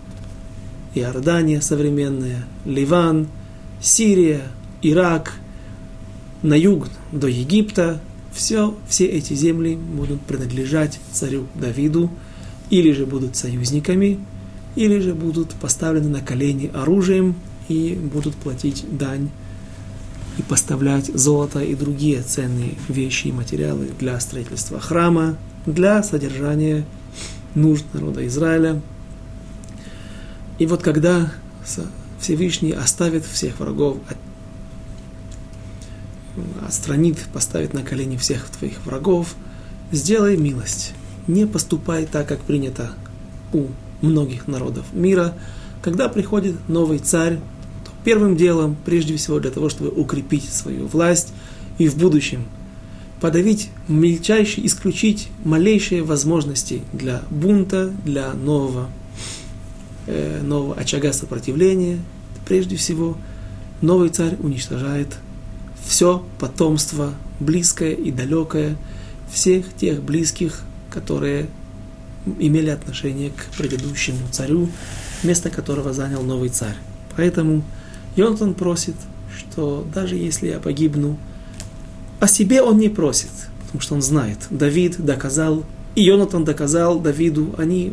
[0.95, 3.29] Иордания современная, Ливан,
[3.81, 4.43] Сирия,
[4.83, 5.35] Ирак,
[6.43, 8.01] на юг до Египта.
[8.33, 12.11] Все, все эти земли будут принадлежать царю Давиду
[12.69, 14.19] или же будут союзниками
[14.75, 17.35] или же будут поставлены на колени оружием
[17.69, 19.31] и будут платить дань
[20.39, 26.85] и поставлять золото и другие ценные вещи и материалы для строительства храма, для содержания
[27.55, 28.83] нужд народа Израиля.
[30.59, 31.33] И вот когда
[32.21, 33.97] Всевышний оставит всех врагов,
[36.67, 39.35] отстранит, поставит на колени всех твоих врагов,
[39.93, 40.93] сделай милость.
[41.27, 42.93] Не поступай так, как принято
[43.53, 43.67] у
[44.01, 45.35] многих народов мира,
[45.83, 47.39] когда приходит новый царь,
[47.85, 51.33] то первым делом, прежде всего для того, чтобы укрепить свою власть
[51.79, 52.45] и в будущем
[53.21, 58.89] подавить мельчайшие, исключить малейшие возможности для бунта, для нового,
[60.07, 61.99] э, нового очага сопротивления,
[62.47, 63.17] прежде всего
[63.81, 65.17] новый царь уничтожает
[65.87, 68.77] все потомство, близкое и далекое,
[69.33, 71.47] всех тех близких, которые
[72.39, 74.69] имели отношение к предыдущему царю,
[75.23, 76.77] место которого занял новый царь.
[77.17, 77.63] Поэтому
[78.17, 78.97] Йонатан просит,
[79.37, 81.19] что даже если я погибну,
[82.19, 83.31] о себе он не просит,
[83.65, 84.39] потому что он знает.
[84.51, 87.93] Давид доказал, и Йонатан доказал Давиду, они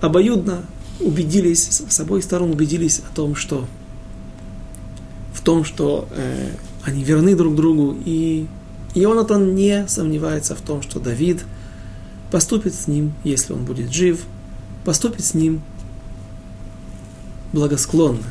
[0.00, 0.64] обоюдно
[1.00, 3.66] убедились, с обоих сторон убедились о том, что
[5.48, 6.50] том, что э,
[6.84, 8.46] они верны друг другу, и
[8.94, 11.42] Йонатан не сомневается в том, что Давид–
[12.30, 14.24] поступит с ним, если он будет жив,
[14.84, 15.62] поступит с ним
[17.52, 18.24] благосклонно.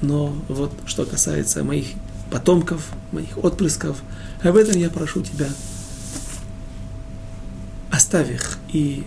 [0.00, 1.88] Но вот что касается моих
[2.30, 3.98] потомков, моих отпрысков,
[4.42, 5.48] об этом я прошу тебя.
[7.90, 9.04] Оставь их, и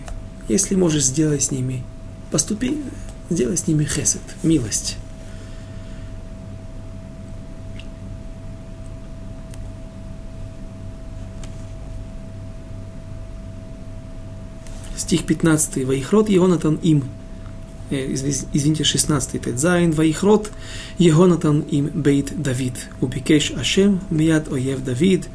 [0.48, 1.84] если можешь, сделай с ними,
[2.30, 2.82] поступи,
[3.28, 4.96] сделай с ними хесед, милость.
[15.08, 15.86] стих 15.
[15.86, 17.04] ויכרות יהונתן עם.
[17.88, 18.12] Э,
[18.52, 19.40] извините, 16.
[19.40, 19.90] ט"ז.
[19.92, 20.50] ויכרות
[20.98, 22.74] יהונתן עם בית דוד.
[23.00, 25.30] וביקש השם מיד אויבי דוד.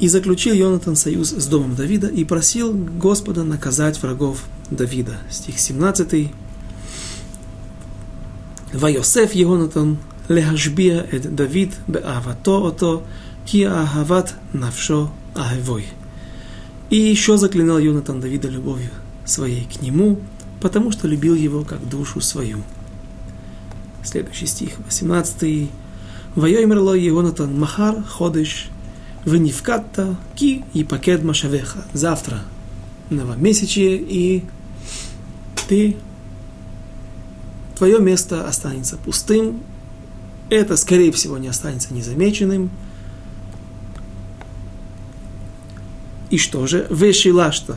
[0.00, 5.18] И заключил Йонатан союз с домом Давида и просил Господа наказать врагов Давида.
[5.30, 6.32] Стих 17.
[8.72, 9.98] ויוסף יהונתן
[10.30, 13.02] להשביע את דוד באהבתו אותו
[13.44, 15.86] ки ахават навшо ахевой.
[16.88, 18.90] И еще заклинал Юнатан Давида любовью
[19.24, 20.20] своей к нему,
[20.60, 22.62] потому что любил его как душу свою.
[24.04, 25.68] Следующий стих, 18.
[26.36, 28.68] Вайомерло Йонатан Махар Ходыш
[29.24, 31.84] Венивкатта Ки и Пакет Машавеха.
[31.92, 32.42] Завтра
[33.10, 34.44] новомесячье, и
[35.68, 35.96] ты,
[37.76, 39.60] твое место останется пустым.
[40.50, 42.70] Это, скорее всего, не останется незамеченным–
[46.30, 46.86] И что же?
[46.90, 47.76] Вешилашта.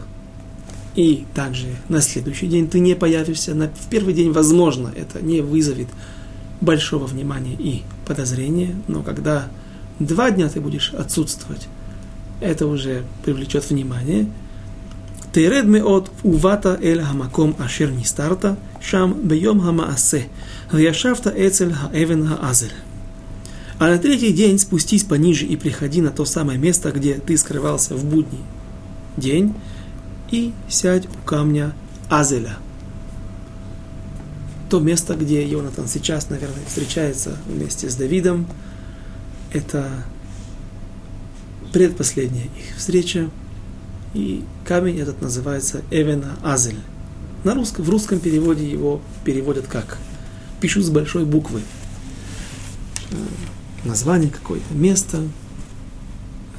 [0.96, 3.54] И также на следующий день ты не появишься.
[3.54, 5.88] На, в первый день, возможно, это не вызовет
[6.62, 9.48] большого внимания и подозрения, но когда
[10.00, 11.68] два дня ты будешь отсутствовать,
[12.42, 14.28] это уже привлечет внимание.
[15.32, 20.28] Тередме от увата эль хамаком ашер нистарта, шам бьем хамаасе,
[20.72, 22.74] вьяшафта эцель хаэвен хаазель.
[23.80, 27.96] А на третий день спустись пониже и приходи на то самое место, где ты скрывался
[27.96, 28.44] в будний
[29.16, 29.56] день,
[30.32, 31.74] и сядь у камня
[32.10, 32.58] Азеля.
[34.70, 38.48] То место, где Йонатан сейчас, наверное, встречается вместе с Давидом,
[39.54, 39.90] это
[41.72, 43.30] предпоследняя их встреча,
[44.14, 46.80] и камень этот называется Эвена Азель.
[47.46, 50.00] На русском, в русском переводе его переводят как?
[50.60, 51.62] Пишу с большой буквы.
[53.86, 55.20] Название какое-то, место.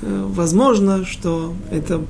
[0.02, 2.04] Э, возможно, что это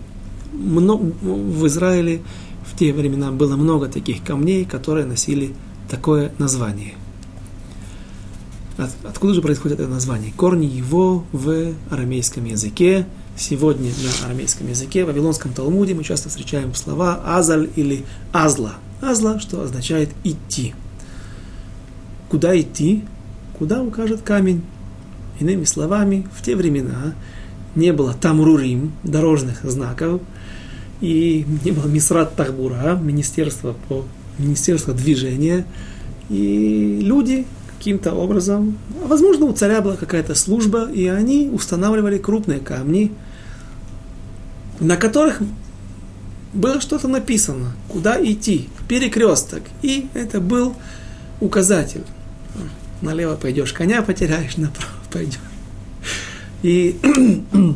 [0.52, 2.22] много, в Израиле
[2.64, 5.54] в те времена было много таких камней, которые носили
[5.88, 6.94] такое название.
[8.78, 10.32] От, откуда же происходит это название?
[10.36, 13.06] Корни его в арамейском языке–
[13.40, 18.74] Сегодня на арамейском языке, в Вавилонском Талмуде мы часто встречаем слова «азаль» или «азла».
[19.00, 20.74] «Азла», что означает «идти».
[22.28, 23.02] Куда идти?
[23.58, 24.62] Куда укажет камень?
[25.40, 27.14] Иными словами, в те времена
[27.74, 30.20] не было тамрурим, дорожных знаков,
[31.00, 34.04] и не было мисрат тахбура, министерства по
[34.38, 35.64] министерство движения,
[36.28, 37.46] и люди
[37.78, 38.76] каким-то образом,
[39.06, 43.10] возможно, у царя была какая-то служба, и они устанавливали крупные камни,
[44.78, 45.40] на которых
[46.52, 49.62] было что-то написано, куда идти, перекресток.
[49.80, 50.74] И это был
[51.40, 52.04] указатель.
[53.00, 55.38] Налево пойдешь, коня потеряешь, направо пойдешь.
[56.62, 56.96] И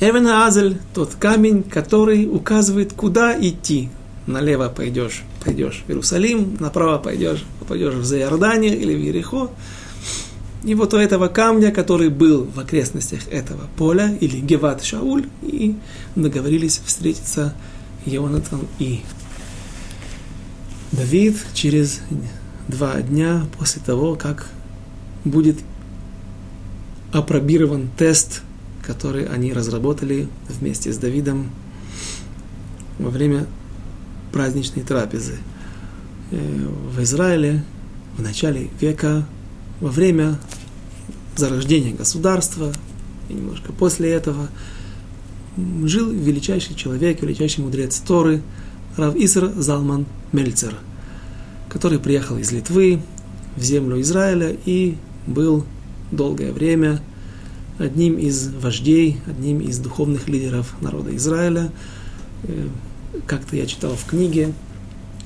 [0.00, 3.88] Эвен Азель, тот камень, который указывает, куда идти.
[4.26, 9.50] Налево пойдешь, пойдешь в Иерусалим, направо пойдешь, пойдешь в Заиордане или в Ерехо.
[10.64, 15.74] И вот у этого камня, который был в окрестностях этого поля, или Геват Шауль, и
[16.14, 17.54] договорились встретиться
[18.06, 19.00] Йонатан и
[20.92, 22.00] Давид через
[22.68, 24.48] два дня после того, как
[25.24, 25.58] будет
[27.12, 28.42] опробирован тест,
[28.82, 31.50] который они разработали вместе с Давидом
[32.98, 33.46] во время
[34.32, 35.38] праздничной трапезы.
[36.30, 37.62] Э, в Израиле
[38.16, 39.26] в начале века
[39.80, 40.38] во время
[41.36, 42.72] зарождения государства
[43.28, 44.48] и немножко после этого
[45.84, 48.42] жил величайший человек, величайший мудрец Торы,
[48.96, 50.74] Рав Иср Залман Мельцер,
[51.68, 53.00] который приехал из Литвы
[53.56, 54.96] в землю Израиля и
[55.26, 55.64] был
[56.12, 57.00] долгое время
[57.78, 61.72] одним из вождей, одним из духовных лидеров народа Израиля.
[62.44, 62.68] Э,
[63.26, 64.52] как-то я читал в книге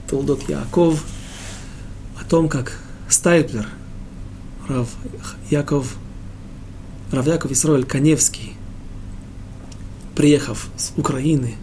[0.09, 1.05] Толдот Яков
[2.20, 3.68] о том, как Стайплер–
[4.68, 4.89] Рав
[5.51, 5.97] Яков,
[7.12, 8.55] Рав Яков Исроэль Каневский,
[10.14, 11.55] приехав с Украины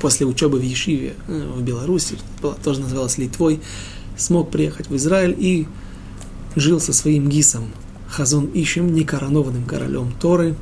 [0.00, 2.18] после учебы в Ешиве э, в Беларуси,
[2.62, 3.60] тоже называлась Литвой,
[4.18, 5.66] смог приехать в Израиль и
[6.56, 7.70] жил со своим гисом
[8.10, 10.56] Хазон Ищем, некоронованным королем Торы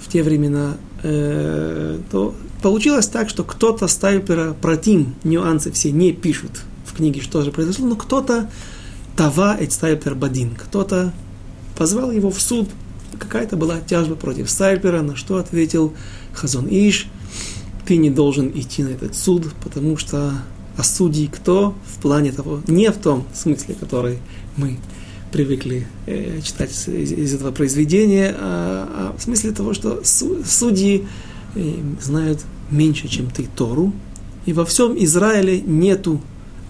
[0.00, 6.62] в те времена, э, то получилось так, что кто-то Стайпера, протим, нюансы все не пишут
[6.86, 8.50] в книге, что же произошло, но кто-то
[9.16, 10.54] Тава Эцтайпер Бадин.
[10.54, 11.12] Кто-то
[11.76, 12.68] позвал его в суд.
[13.18, 15.92] Какая-то была тяжба против Стайпера, на что ответил
[16.32, 17.08] Хазон Иш,
[17.86, 20.32] ты не должен идти на этот суд, потому что
[20.76, 24.18] а судьи кто в плане того, не в том смысле, который
[24.56, 24.78] мы
[25.32, 31.06] привыкли э, читать из, из этого произведения, а, а в смысле того, что судьи
[31.54, 33.92] э, знают меньше, чем ты Тору,
[34.46, 36.20] и во всем Израиле нету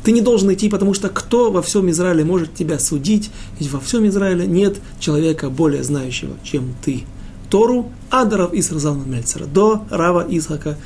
[0.04, 3.30] ты не должен идти, потому что кто во всем Израиле может тебя судить?
[3.58, 7.04] Ведь во всем Израиле нет человека более знающего, чем ты.
[7.50, 9.44] Тору Адаров Иср Залман Мельцера.
[9.44, 10.76] До Рава Исхака,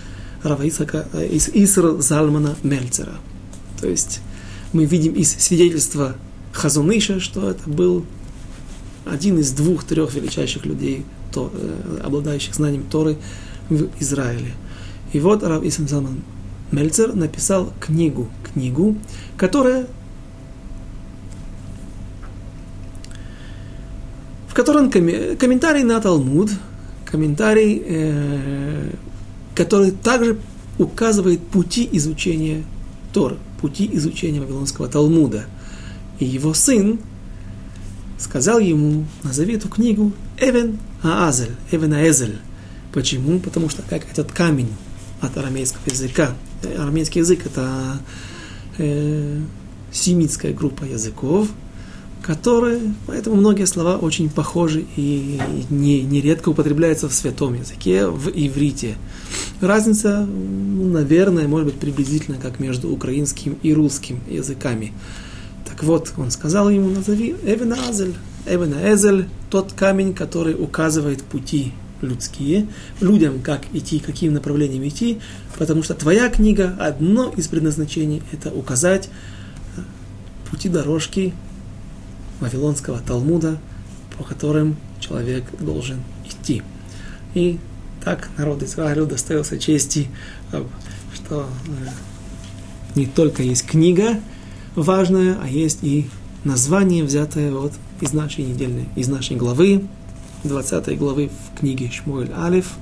[0.42, 3.14] Рава Исхака, э, из Иср Залмана Мельцера.
[3.80, 4.20] То есть
[4.72, 6.16] мы видим из свидетельства
[6.56, 8.04] Хазуныша, что это был
[9.04, 13.16] один из двух-трех величайших людей, то, э, обладающих знанием Торы
[13.68, 14.52] в Израиле.
[15.12, 16.22] И вот Рав Исам Залман
[16.72, 18.96] Мельцер написал книгу, книгу,
[19.36, 19.86] которая
[24.48, 26.50] в котором комментарий на Талмуд,
[27.04, 28.90] комментарий, э,
[29.54, 30.38] который также
[30.78, 32.64] указывает пути изучения
[33.12, 35.44] Тор, пути изучения Вавилонского Талмуда.
[36.18, 36.98] И его сын
[38.18, 42.38] сказал ему, назови эту книгу Эвен Аазель, Эвен Аэзель.
[42.92, 43.38] Почему?
[43.40, 44.70] Потому что как этот камень
[45.20, 46.34] от арамейского языка.
[46.62, 47.98] Арамейский язык это
[48.78, 49.40] э,
[49.92, 51.48] семитская группа языков,
[52.22, 55.40] которые, поэтому многие слова очень похожи и
[55.70, 58.96] не, нередко употребляются в святом языке, в иврите.
[59.60, 64.92] Разница, ну, наверное, может быть приблизительно как между украинским и русским языками.
[65.76, 68.14] Так вот, он сказал ему, назови Эвена Азель.
[68.46, 72.66] Эвена Эзель, тот камень, который указывает пути людские,
[73.02, 75.20] людям, как идти, каким направлением идти,
[75.58, 79.10] потому что твоя книга, одно из предназначений, это указать
[79.76, 79.80] э,
[80.50, 81.34] пути дорожки
[82.40, 83.58] Вавилонского Талмуда,
[84.16, 86.62] по которым человек должен идти.
[87.34, 87.58] И
[88.02, 90.08] так народ Израиля достоился чести,
[90.52, 90.64] э,
[91.14, 91.88] что э,
[92.94, 94.18] не только есть книга
[94.76, 96.08] важная, а есть и
[96.44, 99.84] название, взятое вот из нашей недельной, из нашей главы,
[100.44, 102.74] 20 главы в книге Шмуэль Алиф,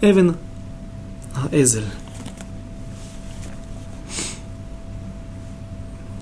[0.00, 0.36] Эвен
[1.50, 1.86] Эзель.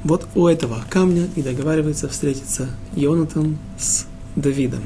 [0.05, 4.82] Вот у этого камня и договаривается встретиться Йонатан с Давидом.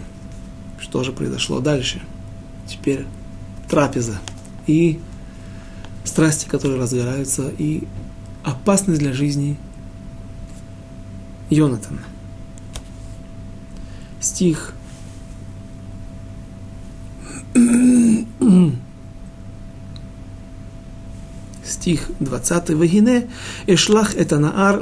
[0.78, 2.02] Что же произошло дальше?
[2.66, 3.06] Теперь
[3.68, 4.18] трапеза
[4.66, 5.00] и
[6.04, 7.86] страсти, которые разгораются, и
[8.42, 9.56] опасность для жизни
[11.51, 12.01] Йонатана.
[14.21, 14.73] Стих
[21.63, 22.69] стих 20.
[22.69, 23.27] «Вегине
[23.67, 24.79] эшлах эт анаар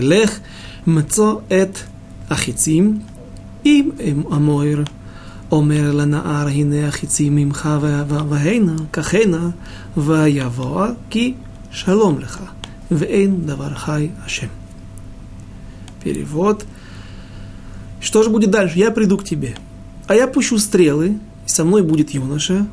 [0.00, 0.40] лех
[0.86, 1.78] מצוא את
[2.30, 3.00] החיצים,
[3.66, 3.90] אם
[4.30, 4.84] המויר
[5.52, 7.68] אומר לנער, הנה החיצים ממך
[8.28, 9.50] והנה, ככנה,
[9.96, 11.34] ויבוא כי
[11.70, 12.40] שלום לך,
[12.90, 14.57] ואין דבר חי השם.
[16.03, 16.65] Перевод.
[18.01, 18.79] Что же будет дальше?
[18.79, 19.55] Я приду к тебе,
[20.07, 22.65] а я пущу стрелы, и со мной будет юноша,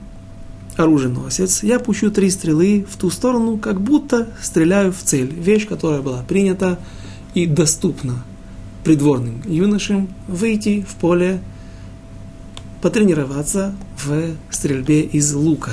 [0.77, 5.33] оруженосец, я пущу три стрелы в ту сторону, как будто стреляю в цель.
[5.33, 6.79] Вещь, которая была принята
[7.35, 8.24] и доступна
[8.85, 11.41] придворным юношам выйти в поле,
[12.83, 13.74] потренироваться
[14.05, 15.72] в стрельбе из лука.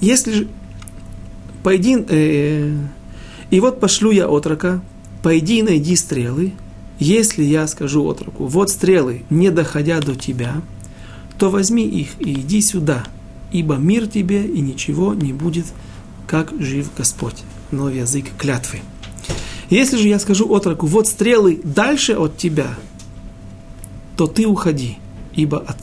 [0.00, 0.48] Если же
[1.62, 2.76] пойди, э,
[3.50, 4.82] и вот пошлю я отрока,
[5.22, 6.52] пойди и найди стрелы,
[6.98, 10.62] если я скажу отроку, вот стрелы, не доходя до тебя–
[11.38, 13.04] то возьми их и иди сюда,
[13.52, 15.66] ибо мир тебе и ничего не будет,
[16.26, 17.42] как жив Господь.
[17.70, 18.80] Но язык клятвы.
[19.70, 22.76] Если же я скажу отроку, вот стрелы дальше от тебя,
[24.16, 24.98] то ты уходи,
[25.34, 25.78] ибо от,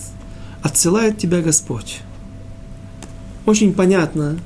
[0.61, 1.99] отсылает тебя Господь.
[3.45, 4.39] Очень понятно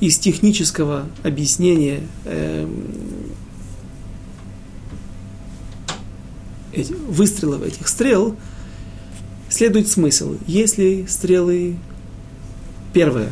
[0.00, 2.68] из технического объяснения э,
[7.08, 8.36] выстрелов этих стрел–
[9.48, 10.36] следует смысл.
[10.46, 11.76] Если стрелы
[12.92, 13.30] первая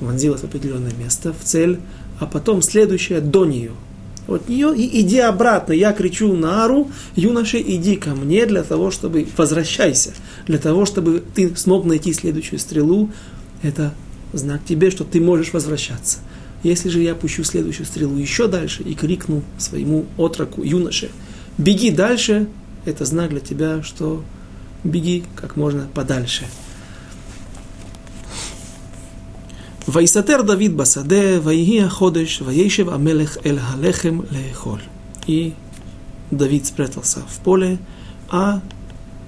[0.00, 1.80] вонзилась в определенное место, в цель,
[2.18, 3.72] а потом следующая до нее.
[4.28, 5.72] От нее и иди обратно.
[5.72, 10.12] Я кричу на Ару, юноша, иди ко мне для того, чтобы возвращайся,
[10.46, 13.10] для того, чтобы ты смог найти следующую стрелу.
[13.62, 13.92] Это
[14.32, 16.18] знак тебе, что ты можешь возвращаться.
[16.62, 21.10] Если же я пущу следующую стрелу еще дальше и крикну своему отроку, юноше,
[21.56, 22.48] беги дальше,
[22.84, 24.22] это знак для тебя, что
[24.84, 26.44] беги как можно подальше.
[29.86, 34.82] Вайсатер Давид басаде, вайги ходеш, ваешев амелех эль халехем лехоль.
[35.26, 35.54] И
[36.30, 37.78] Давид спрятался в поле,
[38.28, 38.60] а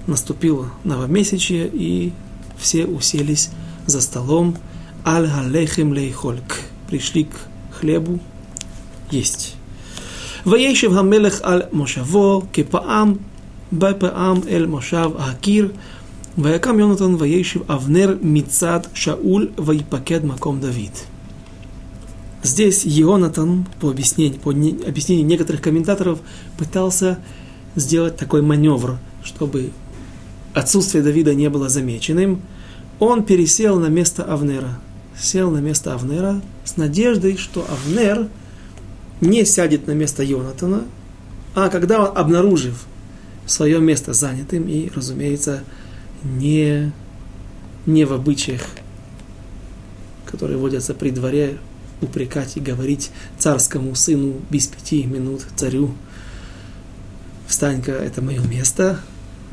[0.07, 2.13] наступило новомесячье, и
[2.57, 3.49] все уселись
[3.87, 4.55] за столом
[5.04, 6.40] аль халехем лехоль.
[6.88, 7.36] Пришли к
[7.72, 8.18] хлебу
[9.10, 9.56] есть.
[10.44, 13.18] Ваешев амелех аль мошаво, кепаам
[13.72, 15.72] בפעם אל מושב הקיר,
[16.38, 21.04] ויקם יונתן וישב אבנר מצד שאול ויפקד מקום Давид.
[22.40, 26.20] Здесь Йонатан, по объяснению, по объяснению некоторых комментаторов,
[26.56, 27.18] пытался
[27.74, 29.72] сделать такой маневр, чтобы
[30.54, 32.40] отсутствие Давида не было замеченным.
[33.00, 34.78] Он пересел на место Авнера.
[35.23, 38.27] Сел на место Авнера с надеждой, что Авнер
[39.21, 40.83] не сядет на место Йонатана,
[41.55, 42.85] а когда он, обнаружив
[43.45, 45.63] свое место занятым и, разумеется,
[46.25, 46.91] не,
[47.85, 48.63] не в обычаях,
[50.25, 51.57] которые водятся при дворе,
[52.01, 55.95] упрекать и говорить царскому сыну без пяти минут царю,
[57.47, 58.99] встань-ка, это мое место,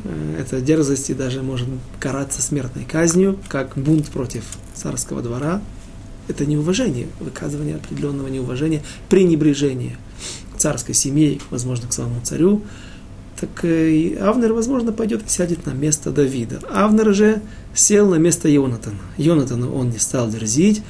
[0.02, 1.68] э, эта дерзость и даже может
[2.00, 4.42] караться смертной казнью, как бунт против
[4.80, 5.60] царского двора.
[6.28, 9.96] Это неуважение, выказывание определенного неуважения, пренебрежение
[10.56, 12.62] царской семье, возможно, к самому царю.
[13.40, 16.60] Так э, Авнер, возможно, пойдет и сядет на место Давида.
[16.70, 17.42] Авнер же
[17.74, 18.98] сел на место Йонатана.
[19.16, 20.82] Йонатана он не стал дерзить,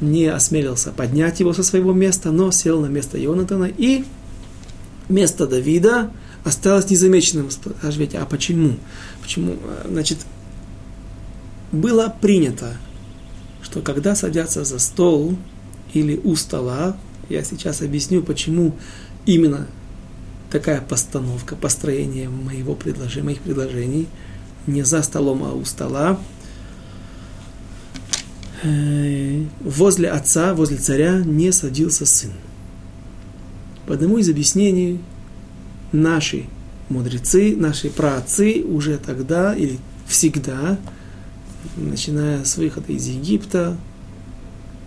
[0.00, 4.04] не осмелился поднять его со своего места, но сел на место Йонатана, и
[5.08, 6.10] место Давида
[6.44, 7.48] осталось незамеченным.
[7.50, 8.76] Скажите, а почему?
[9.20, 9.56] Почему?
[9.84, 10.18] Значит,
[11.72, 12.76] было принято,
[13.70, 15.36] что когда садятся за стол
[15.94, 16.96] или у стола,
[17.28, 18.74] я сейчас объясню, почему
[19.26, 19.68] именно
[20.50, 24.08] такая постановка, построение моего предложения, моих предложений,
[24.66, 26.18] не за столом, а у стола,
[28.64, 32.32] э, возле отца, возле царя не садился сын.
[33.86, 34.98] По одному из объяснений
[35.92, 36.46] наши
[36.88, 40.76] мудрецы, наши праотцы уже тогда или всегда,
[41.76, 43.76] начиная с выхода из Египта,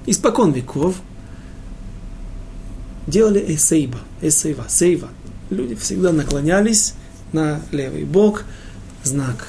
[0.05, 0.95] испокон веков,
[3.07, 5.09] делали эсейба, эсейва, сейва.
[5.49, 6.95] Люди всегда наклонялись
[7.31, 8.45] на левый бок,
[9.03, 9.47] знак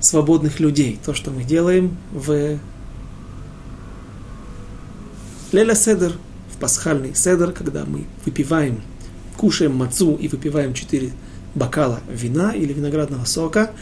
[0.00, 0.98] свободных людей.
[1.04, 2.58] То, что мы делаем в
[5.52, 6.12] Леля Седер,
[6.52, 8.82] в пасхальный Седер, когда мы выпиваем
[9.36, 11.12] кушаем мацу и выпиваем 4
[11.54, 13.72] бокала вина или виноградного сока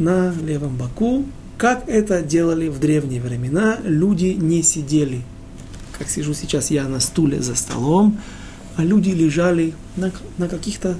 [0.00, 1.24] на левом боку,
[1.58, 5.20] как это делали в древние времена, люди не сидели,
[5.98, 8.18] как сижу сейчас я на стуле за столом,
[8.76, 10.96] а люди лежали на, на каких-то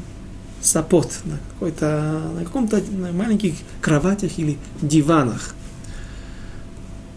[0.61, 5.55] сапот, на, какой-то, на каком-то на маленьких кроватях или диванах.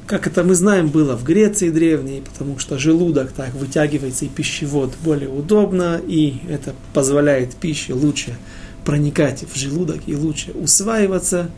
[0.07, 4.93] Как это мы знаем, было в Греции древней, потому что желудок так вытягивается и пищевод
[5.03, 8.37] более удобно, и это позволяет пище лучше
[8.85, 11.49] проникать в желудок и лучше усваиваться,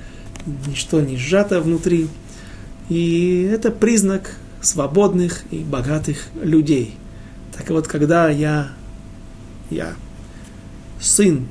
[0.67, 2.07] ничто не сжато внутри.
[2.89, 6.95] И это признак свободных и богатых людей.
[7.55, 8.69] Так вот, когда я,
[9.69, 9.93] я,
[10.99, 11.47] сын,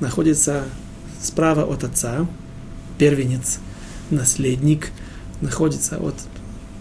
[0.00, 0.64] находится
[1.22, 2.26] справа от отца,
[2.98, 3.58] первенец,
[4.10, 4.90] наследник–
[5.40, 6.14] находится от,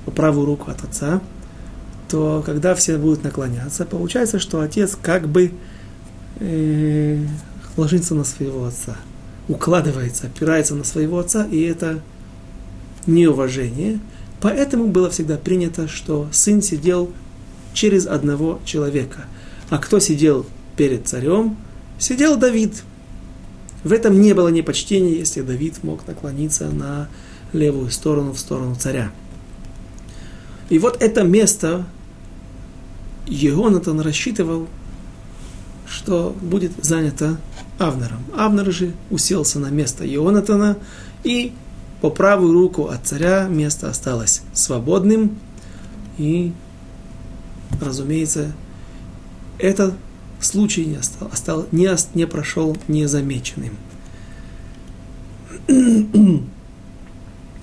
[0.05, 1.21] по правую руку от отца,
[2.09, 5.51] то когда все будут наклоняться, получается, что отец как бы
[6.39, 7.23] э,
[7.77, 8.97] ложится на своего отца,
[9.47, 12.01] укладывается, опирается на своего отца, и это
[13.07, 13.99] неуважение.
[14.41, 17.11] Поэтому было всегда принято, что сын сидел
[17.73, 19.25] через одного человека.
[19.69, 20.45] А кто сидел
[20.77, 21.57] перед царем?
[21.97, 22.83] Сидел Давид.
[23.83, 27.09] В этом не было непочтения, если Давид мог наклониться на
[27.53, 29.11] левую сторону, в сторону царя.
[30.69, 31.85] И вот это место
[33.27, 34.67] Егонатан рассчитывал,
[35.87, 37.37] что будет занято
[37.79, 38.23] Авнером.
[38.35, 40.77] Авнер же уселся на место Ионатана,
[41.23, 41.53] и
[42.01, 45.37] по правую руку от царя место осталось свободным,
[46.17, 46.51] и,
[47.81, 48.51] разумеется,
[49.57, 49.93] этот
[50.41, 53.75] случай не, остал, остал, не, не прошел незамеченным.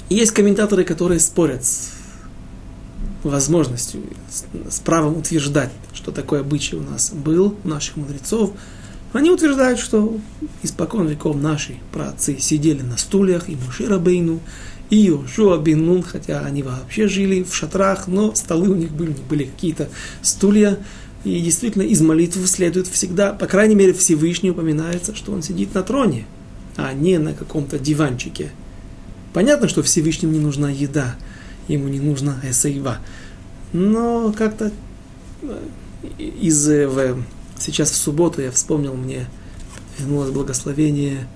[0.08, 1.92] есть комментаторы, которые спорят с
[3.22, 4.44] возможностью, с,
[4.74, 8.52] с правом утверждать, что такой обычай у нас был, у наших мудрецов.
[9.16, 10.18] Они утверждают, что
[10.62, 14.40] испокон веков наши праотцы сидели на стульях, и Мушира Бейну,
[14.90, 19.44] и Йошуа бен хотя они вообще жили в шатрах, но столы у них были, были
[19.44, 19.88] какие-то
[20.22, 20.78] стулья,
[21.24, 25.82] и действительно из молитв следует всегда, по крайней мере, Всевышний упоминается, что он сидит на
[25.82, 26.26] троне,
[26.76, 28.50] а не на каком-то диванчике–
[29.36, 31.14] Понятно, что Всевышнему не нужна еда,
[31.68, 33.00] ему не нужна эсейва.
[33.74, 34.72] Но как-то
[35.42, 35.58] э,
[36.18, 37.22] из э, в,
[37.59, 39.26] сейчас в субботу я вспомнил мне,
[39.98, 41.26] вернулось благословение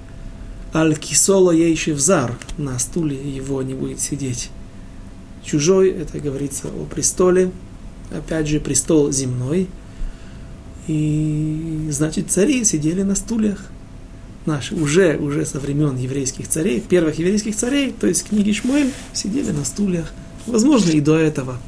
[0.74, 4.50] Аль-Кисола Ейшевзар, на стуле его не будет сидеть.
[5.44, 7.50] Чужой, это говорится о престоле,
[8.12, 9.68] опять же, престол земной.
[10.86, 13.66] И, значит, цари сидели на стульях–
[14.46, 19.50] наши, уже, уже со времен еврейских царей, первых еврейских царей, то есть книги Шмуэль, сидели
[19.50, 20.12] на стульях,
[20.46, 21.58] возможно, и до этого.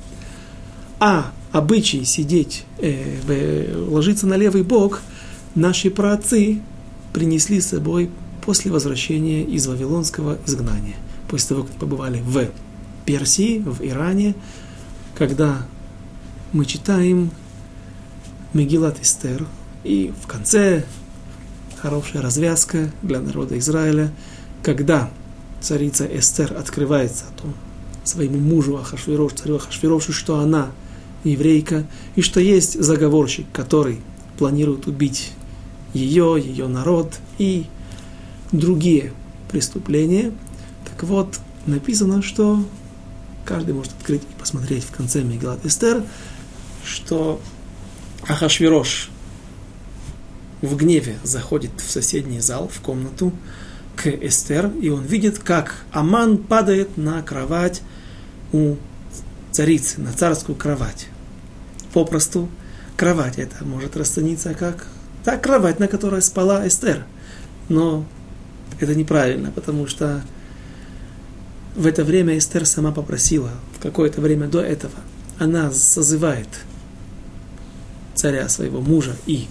[0.98, 5.02] А обычай сидеть, э, э, ложиться на левый бок,
[5.54, 6.60] наши праотцы
[7.12, 8.10] принесли с собой
[8.44, 10.96] после возвращения из Вавилонского изгнания.
[11.28, 12.48] После того, как побывали в
[13.04, 14.34] Персии, в Иране,
[15.16, 15.66] когда
[16.52, 17.30] мы читаем
[18.54, 19.46] Мегилат Эстер,
[19.84, 20.84] и в конце
[21.80, 24.12] хорошая развязка для народа Израиля,
[24.62, 25.10] когда
[25.60, 27.54] царица Эстер открывается о том
[28.04, 30.70] своему мужу Ахашвирош, царю Ахашвирошу, что она
[31.24, 34.00] еврейка, и что есть заговорщик, который
[34.38, 35.32] планирует убить
[35.94, 37.66] ее, ее народ и
[38.50, 39.12] другие
[39.50, 40.32] преступления.
[40.84, 42.64] Так вот, написано, что
[43.44, 46.04] каждый может открыть и посмотреть в конце Мегалат Эстер,
[46.84, 47.40] что
[48.26, 49.10] Ахашвирош
[50.60, 53.32] в гневе заходит в соседний зал, в комнату
[53.96, 57.82] к Эстер, и он видит, как Аман падает на кровать
[58.52, 58.76] у
[59.50, 61.08] царицы, на царскую кровать.
[61.92, 62.48] Попросту
[62.96, 64.86] кровать это может расцениться как
[65.24, 67.04] та кровать, на которой спала Эстер.
[67.68, 68.04] Но
[68.80, 70.22] это неправильно, потому что
[71.74, 74.94] в это время Эстер сама попросила, какое-то время до этого,
[75.38, 76.48] она созывает
[78.14, 79.46] царя своего мужа и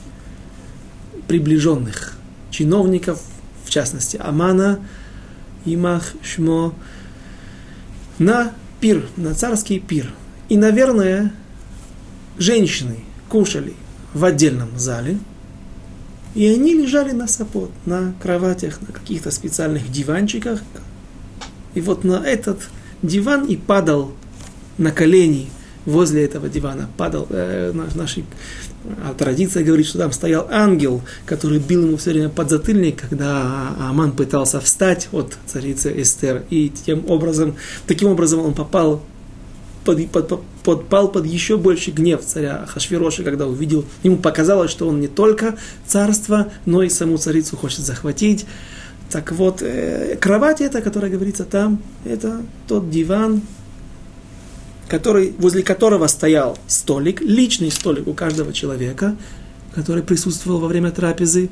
[1.27, 2.17] приближенных
[2.51, 3.21] чиновников,
[3.65, 4.79] в частности Амана,
[5.65, 6.73] Имах, Шмо,
[8.19, 10.13] на пир, на царский пир.
[10.49, 11.31] И, наверное,
[12.37, 12.97] женщины
[13.29, 13.73] кушали
[14.13, 15.17] в отдельном зале,
[16.33, 20.61] и они лежали на сапот, на кроватях, на каких-то специальных диванчиках.
[21.73, 22.59] И вот на этот
[23.01, 24.13] диван и падал
[24.77, 25.49] на колени
[25.85, 28.25] возле этого дивана, падал э, нашей
[29.03, 33.75] а традиция говорит, что там стоял ангел, который бил ему все время под затыльник, когда
[33.79, 36.43] Аман пытался встать от царицы Эстер.
[36.49, 37.55] И тем образом,
[37.85, 39.03] таким образом он попал
[39.83, 44.99] под, под, подпал под еще больше гнев царя Хашвироши, когда увидел, ему показалось, что он
[44.99, 45.55] не только
[45.85, 48.45] царство, но и саму царицу хочет захватить.
[49.09, 53.41] Так вот, э, кровать эта, которая говорится там, это тот диван,
[54.87, 59.15] который, возле которого стоял столик, личный столик у каждого человека,
[59.73, 61.49] который присутствовал во время трапезы.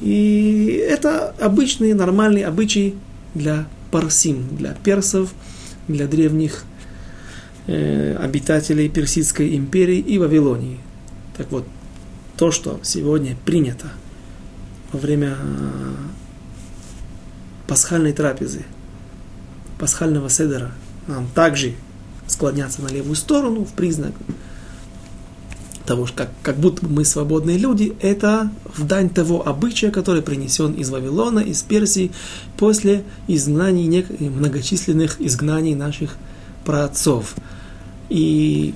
[0.00, 2.94] И это обычный, нормальный обычай
[3.34, 5.32] для парсим, для персов,
[5.88, 6.64] для древних
[7.66, 10.80] э, обитателей Персидской империи и Вавилонии.
[11.36, 11.66] Так вот,
[12.36, 13.92] то, что сегодня принято
[14.92, 15.36] во время
[17.66, 18.64] пасхальной трапезы,
[19.78, 20.72] пасхального седера,
[21.06, 21.74] нам также
[22.26, 24.12] склоняться на левую сторону в признак
[25.84, 30.90] того, как, как будто мы свободные люди, это в дань того обычая, который принесен из
[30.90, 32.10] Вавилона, из Персии,
[32.56, 36.16] после изгнаний, многочисленных изгнаний наших
[36.64, 37.34] праотцов.
[38.08, 38.74] И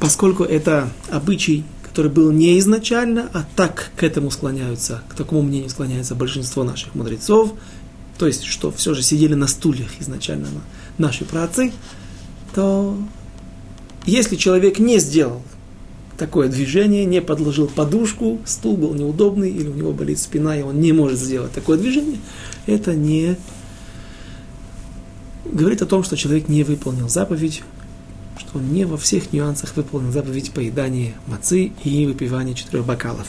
[0.00, 5.70] поскольку это обычай, который был не изначально, а так к этому склоняются, к такому мнению
[5.70, 7.54] склоняется большинство наших мудрецов,
[8.18, 10.48] то есть, что все же сидели на стульях изначально
[10.98, 11.72] наши праотцы,
[12.54, 12.96] то
[14.06, 15.42] если человек не сделал
[16.16, 20.80] такое движение, не подложил подушку, стул был неудобный, или у него болит спина, и он
[20.80, 22.18] не может сделать такое движение,
[22.66, 23.36] это не
[25.52, 27.62] говорит о том, что человек не выполнил заповедь,
[28.38, 33.26] что он не во всех нюансах выполнил заповедь поедания мацы и выпивания четырех бокалов.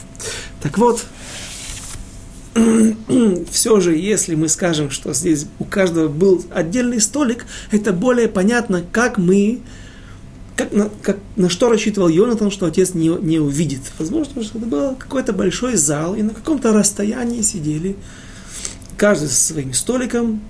[0.61, 1.05] Так вот,
[3.51, 8.84] все же, если мы скажем, что здесь у каждого был отдельный столик, это более понятно,
[8.91, 9.61] как мы,
[10.55, 13.82] как, на, как, на что рассчитывал Йонатан, что отец не, не увидит.
[13.99, 17.95] Возможно, что это был какой-то большой зал, и на каком-то расстоянии сидели,
[18.97, 20.41] каждый со своим столиком,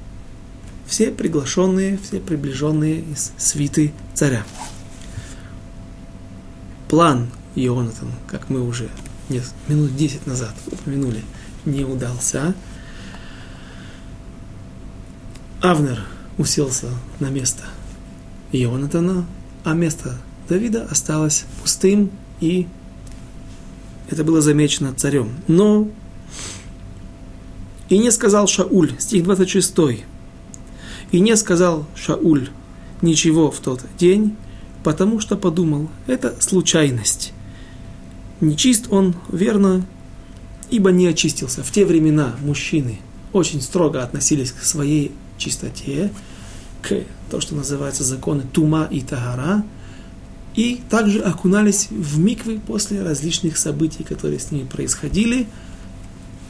[0.87, 4.43] все приглашенные, все приближенные из свиты царя.
[6.89, 8.89] План Йонатан, как мы уже
[9.29, 11.23] нет, минут 10 назад упомянули–
[11.67, 12.55] не удался.
[15.61, 16.05] Авнер
[16.37, 16.87] уселся
[17.19, 17.63] на место
[18.51, 19.25] Ионатана,
[19.63, 20.17] а место
[20.47, 22.67] Давида осталось пустым, и
[24.09, 25.31] это было замечено царем.
[25.47, 25.89] Но
[27.89, 29.75] и не сказал Шауль, стих 26,
[31.11, 32.49] и не сказал Шауль
[33.01, 34.35] ничего в тот день,
[34.83, 37.33] потому что подумал, это случайность.
[38.41, 39.85] Нечист он, верно,
[40.69, 41.63] ибо не очистился.
[41.63, 42.99] В те времена мужчины
[43.33, 46.11] очень строго относились к своей чистоте,
[46.81, 49.63] к то, что называется законы Тума и Тагара,
[50.55, 55.47] и также окунались в миквы после различных событий, которые с ними происходили,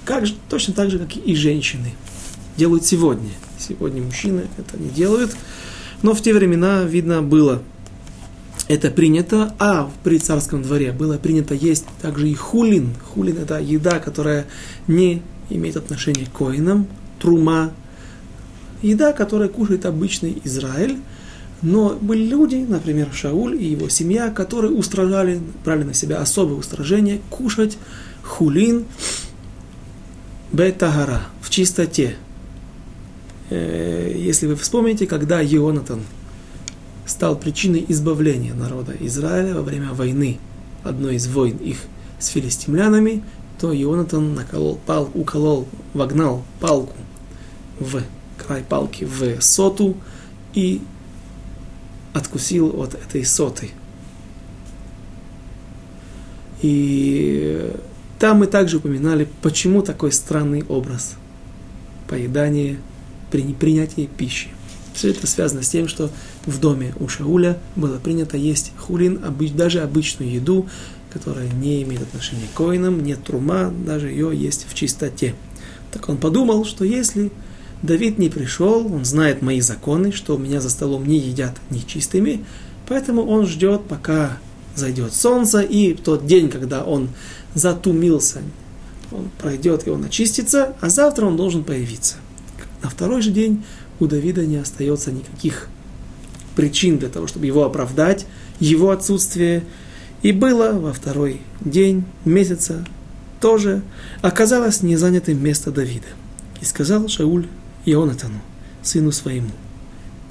[0.06, 1.94] как, точно так же, как и женщины
[2.56, 3.32] делают сегодня.
[3.58, 5.36] Сегодня мужчины это не делают,
[6.02, 7.62] но в те времена, видно, было
[8.68, 12.94] это принято, а при царском дворе было принято есть также и хулин.
[13.14, 14.46] Хулин– это еда, которая
[14.88, 16.88] не имеет отношения к коинам,
[17.20, 17.72] трума,
[18.82, 20.98] еда, которая кушает обычный Израиль,
[21.62, 27.20] Но были люди, например, Шауль и его семья, которые устражали, брали на себя особое устражение
[27.30, 27.78] кушать
[28.24, 28.86] хулин.
[30.52, 32.16] Бетагара в чистоте.
[33.50, 36.02] Э, если вы вспомните, когда Ионатан
[37.06, 40.40] стал причиной избавления народа Израиля во время войны,
[40.84, 41.78] одной из войн их
[42.20, 43.24] с филистимлянами,
[43.60, 46.96] то Ионатан наколол палку, уколол, вогнал палку
[47.80, 48.02] в
[48.38, 49.96] край палки в соту
[50.54, 50.82] и
[52.14, 53.72] откусил от этой соты.
[56.62, 57.72] И
[58.20, 61.16] там мы также упоминали, почему такой странный образ
[62.08, 62.78] поедания,
[63.32, 64.50] при принятия пищи.
[64.94, 66.10] Все это связано с тем, что
[66.46, 69.22] в доме у Шауля было принято есть хулин,
[69.56, 70.68] даже обычную еду,
[71.12, 75.36] которая не имеет отношения к коинам, нет трума, даже ее есть в чистоте.
[75.92, 77.32] Так он подумал, что если
[77.82, 82.44] Давид не пришел, он знает мои законы, что у меня за столом не едят нечистыми,
[82.88, 84.40] поэтому он ждет, пока
[84.76, 87.10] зайдет солнце, и в тот день, когда он
[87.54, 88.42] затумился,
[89.12, 92.16] он пройдет и он очистится, а завтра он должен появиться.
[92.82, 93.64] На второй же день
[94.00, 95.70] у Давида не остается никаких
[96.56, 98.26] причин для того, чтобы его оправдать,
[98.60, 99.64] его отсутствие.
[100.24, 102.86] И было во второй день месяца
[103.40, 103.84] тоже
[104.22, 106.08] оказалось не занятым место Давида.
[106.62, 107.48] И сказал Шауль
[107.86, 108.42] Ионатану,
[108.82, 109.52] сыну своему,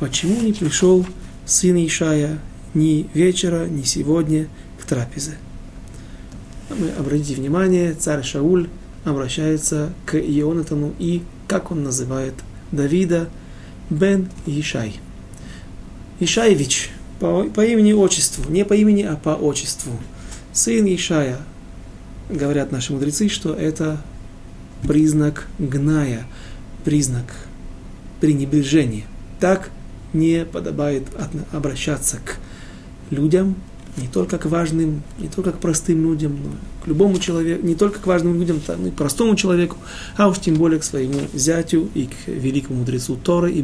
[0.00, 1.06] почему не пришел
[1.44, 2.40] сын Ишая
[2.74, 4.48] ни вечера, ни сегодня
[4.80, 5.36] к трапезе?
[6.68, 8.68] Мы обратите внимание, царь Шауль
[9.04, 12.34] обращается к Ионатану и как он называет
[12.72, 13.28] Давида
[13.90, 14.96] бен Ишай.
[16.18, 16.90] Ишаевич
[17.20, 19.92] по, по имени отчеству, не по имени, а по отчеству.
[20.52, 21.38] Сын Ишая.
[22.28, 24.02] Говорят наши мудрецы, что это
[24.82, 26.26] признак гная,
[26.84, 27.24] признак
[28.20, 29.04] пренебрежения.
[29.38, 29.70] Так
[30.12, 31.04] не подобает
[31.52, 32.36] обращаться к
[33.10, 33.56] людям,
[33.96, 36.50] не только к важным, не только к простым людям, но
[36.84, 39.76] к любому человеку, не только к важным людям, но и к простому человеку,
[40.16, 43.62] а уж тем более к своему зятю и к великому мудрецу Торы, и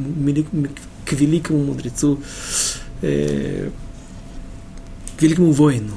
[1.05, 2.21] к великому мудрецу,
[3.03, 3.71] э,
[5.19, 5.93] к великому воину.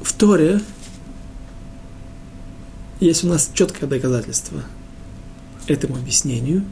[0.00, 0.60] В Торе
[3.00, 4.62] есть у нас четкое доказательство
[5.66, 6.64] этому объяснению,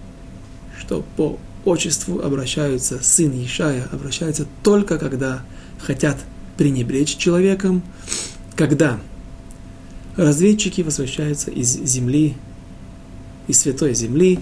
[0.79, 5.43] что по отчеству обращаются, сын Ишая обращается только когда
[5.79, 6.19] хотят
[6.57, 7.83] пренебречь человеком,
[8.57, 9.01] когда
[10.17, 12.37] разведчики возвращаются из земли,
[13.49, 14.41] из святой земли,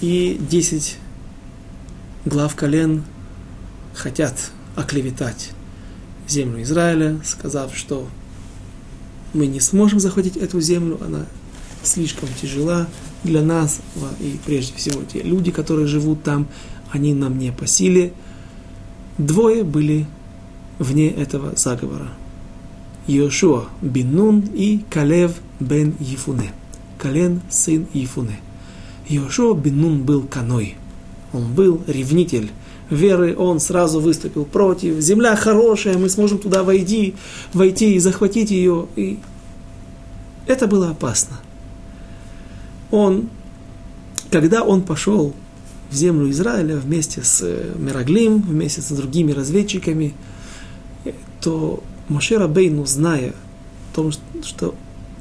[0.00, 0.98] и десять
[2.24, 3.04] глав колен
[3.94, 4.34] хотят
[4.74, 5.50] оклеветать
[6.28, 8.08] землю Израиля, сказав, что
[9.32, 11.26] мы не сможем захватить эту землю, она
[11.82, 12.88] слишком тяжела
[13.26, 13.80] для нас,
[14.20, 16.46] и прежде всего те люди, которые живут там,
[16.90, 18.12] они нам не по силе.
[19.18, 20.06] Двое были
[20.78, 22.08] вне этого заговора.
[23.06, 26.52] Йошуа бен Нун и Калев бен Ефуне.
[26.98, 28.40] Кален, сын Ефуне.
[29.08, 30.76] Йошуа бен Нун был каной.
[31.32, 32.50] Он был ревнитель
[32.90, 35.00] веры, он сразу выступил против.
[35.00, 37.14] Земля хорошая, мы сможем туда войти,
[37.52, 38.86] войти и захватить ее.
[38.96, 39.18] И
[40.46, 41.38] это было опасно
[42.90, 43.28] он,
[44.30, 45.34] когда он пошел
[45.90, 50.14] в землю Израиля вместе с э, Мираглим, вместе с другими разведчиками,
[51.40, 54.12] то Машера Бейну, зная о том,
[54.42, 54.74] что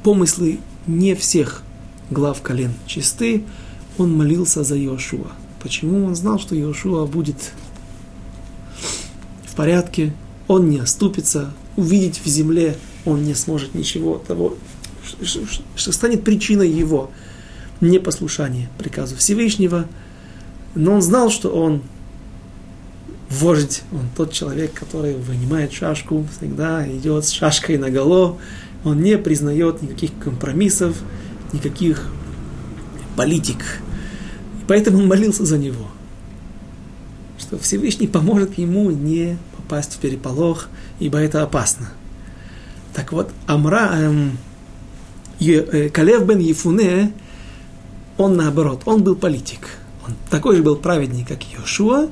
[0.04, 1.64] помыслы не всех
[2.10, 3.44] глав колен чисты,
[3.98, 5.32] он молился за Иошуа.
[5.62, 7.52] Почему он знал, что Иошуа будет
[9.46, 10.14] в порядке,
[10.48, 14.56] он не оступится, увидеть в земле он не сможет ничего того,
[15.76, 17.12] что станет причиной его
[17.82, 19.86] непослушание приказу Всевышнего,
[20.76, 21.82] но он знал, что он
[23.30, 28.40] вождь, он тот человек, который вынимает шашку, всегда идет с шашкой голову,
[28.84, 30.96] он не признает никаких компромиссов,
[31.52, 32.08] никаких
[33.16, 33.64] политик.
[34.62, 35.88] И поэтому он молился за него,
[37.40, 40.68] что Всевышний поможет ему не попасть в переполох,
[41.00, 41.90] ибо это опасно.
[42.94, 44.38] Так вот, Амра, эм,
[45.40, 47.12] э, Калев бен Ефуне,
[48.18, 49.78] он наоборот, он был политик.
[50.08, 52.10] Он такой же был праведник, как Йошуа,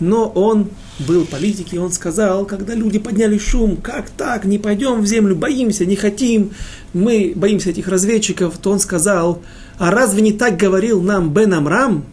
[0.00, 0.68] но он
[1.06, 5.36] был политик, и он сказал, когда люди подняли шум, как так, не пойдем в землю,
[5.36, 6.50] боимся, не хотим,
[6.92, 9.40] мы боимся этих разведчиков, то он сказал,
[9.78, 12.04] а разве не так говорил нам Бен Амрам?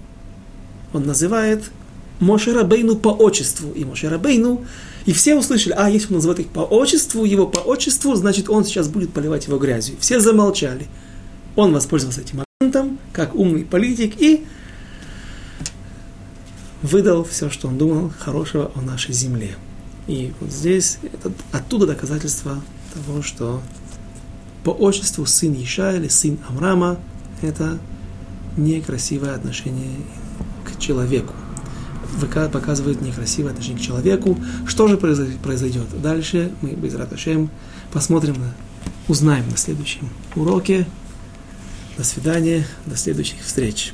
[0.93, 1.63] Он называет
[2.19, 3.71] Моше Бейну по отчеству.
[3.73, 4.65] И Моше Бейну,
[5.05, 8.65] и все услышали, а если он называет их по отчеству, его по отчеству, значит он
[8.65, 9.97] сейчас будет поливать его грязью.
[9.99, 10.87] Все замолчали.
[11.55, 12.46] Он воспользовался этим
[13.13, 14.43] как умный политик, и
[16.81, 19.55] выдал все, что он думал хорошего о нашей земле.
[20.07, 22.59] И вот здесь это оттуда доказательство
[22.95, 23.61] того, что
[24.63, 26.97] по отчеству сын Иша или сын Амрама–
[27.43, 27.77] это
[28.57, 29.97] некрасивое отношение
[30.65, 31.35] к человеку.
[32.19, 34.35] ВК показывает некрасивое отношение к человеку.
[34.65, 36.51] Что же произойдет дальше?
[36.61, 37.51] Мы без Раташем
[37.93, 38.35] посмотрим,
[39.07, 40.87] узнаем на следующем уроке.
[41.97, 43.93] До свидания, до следующих встреч.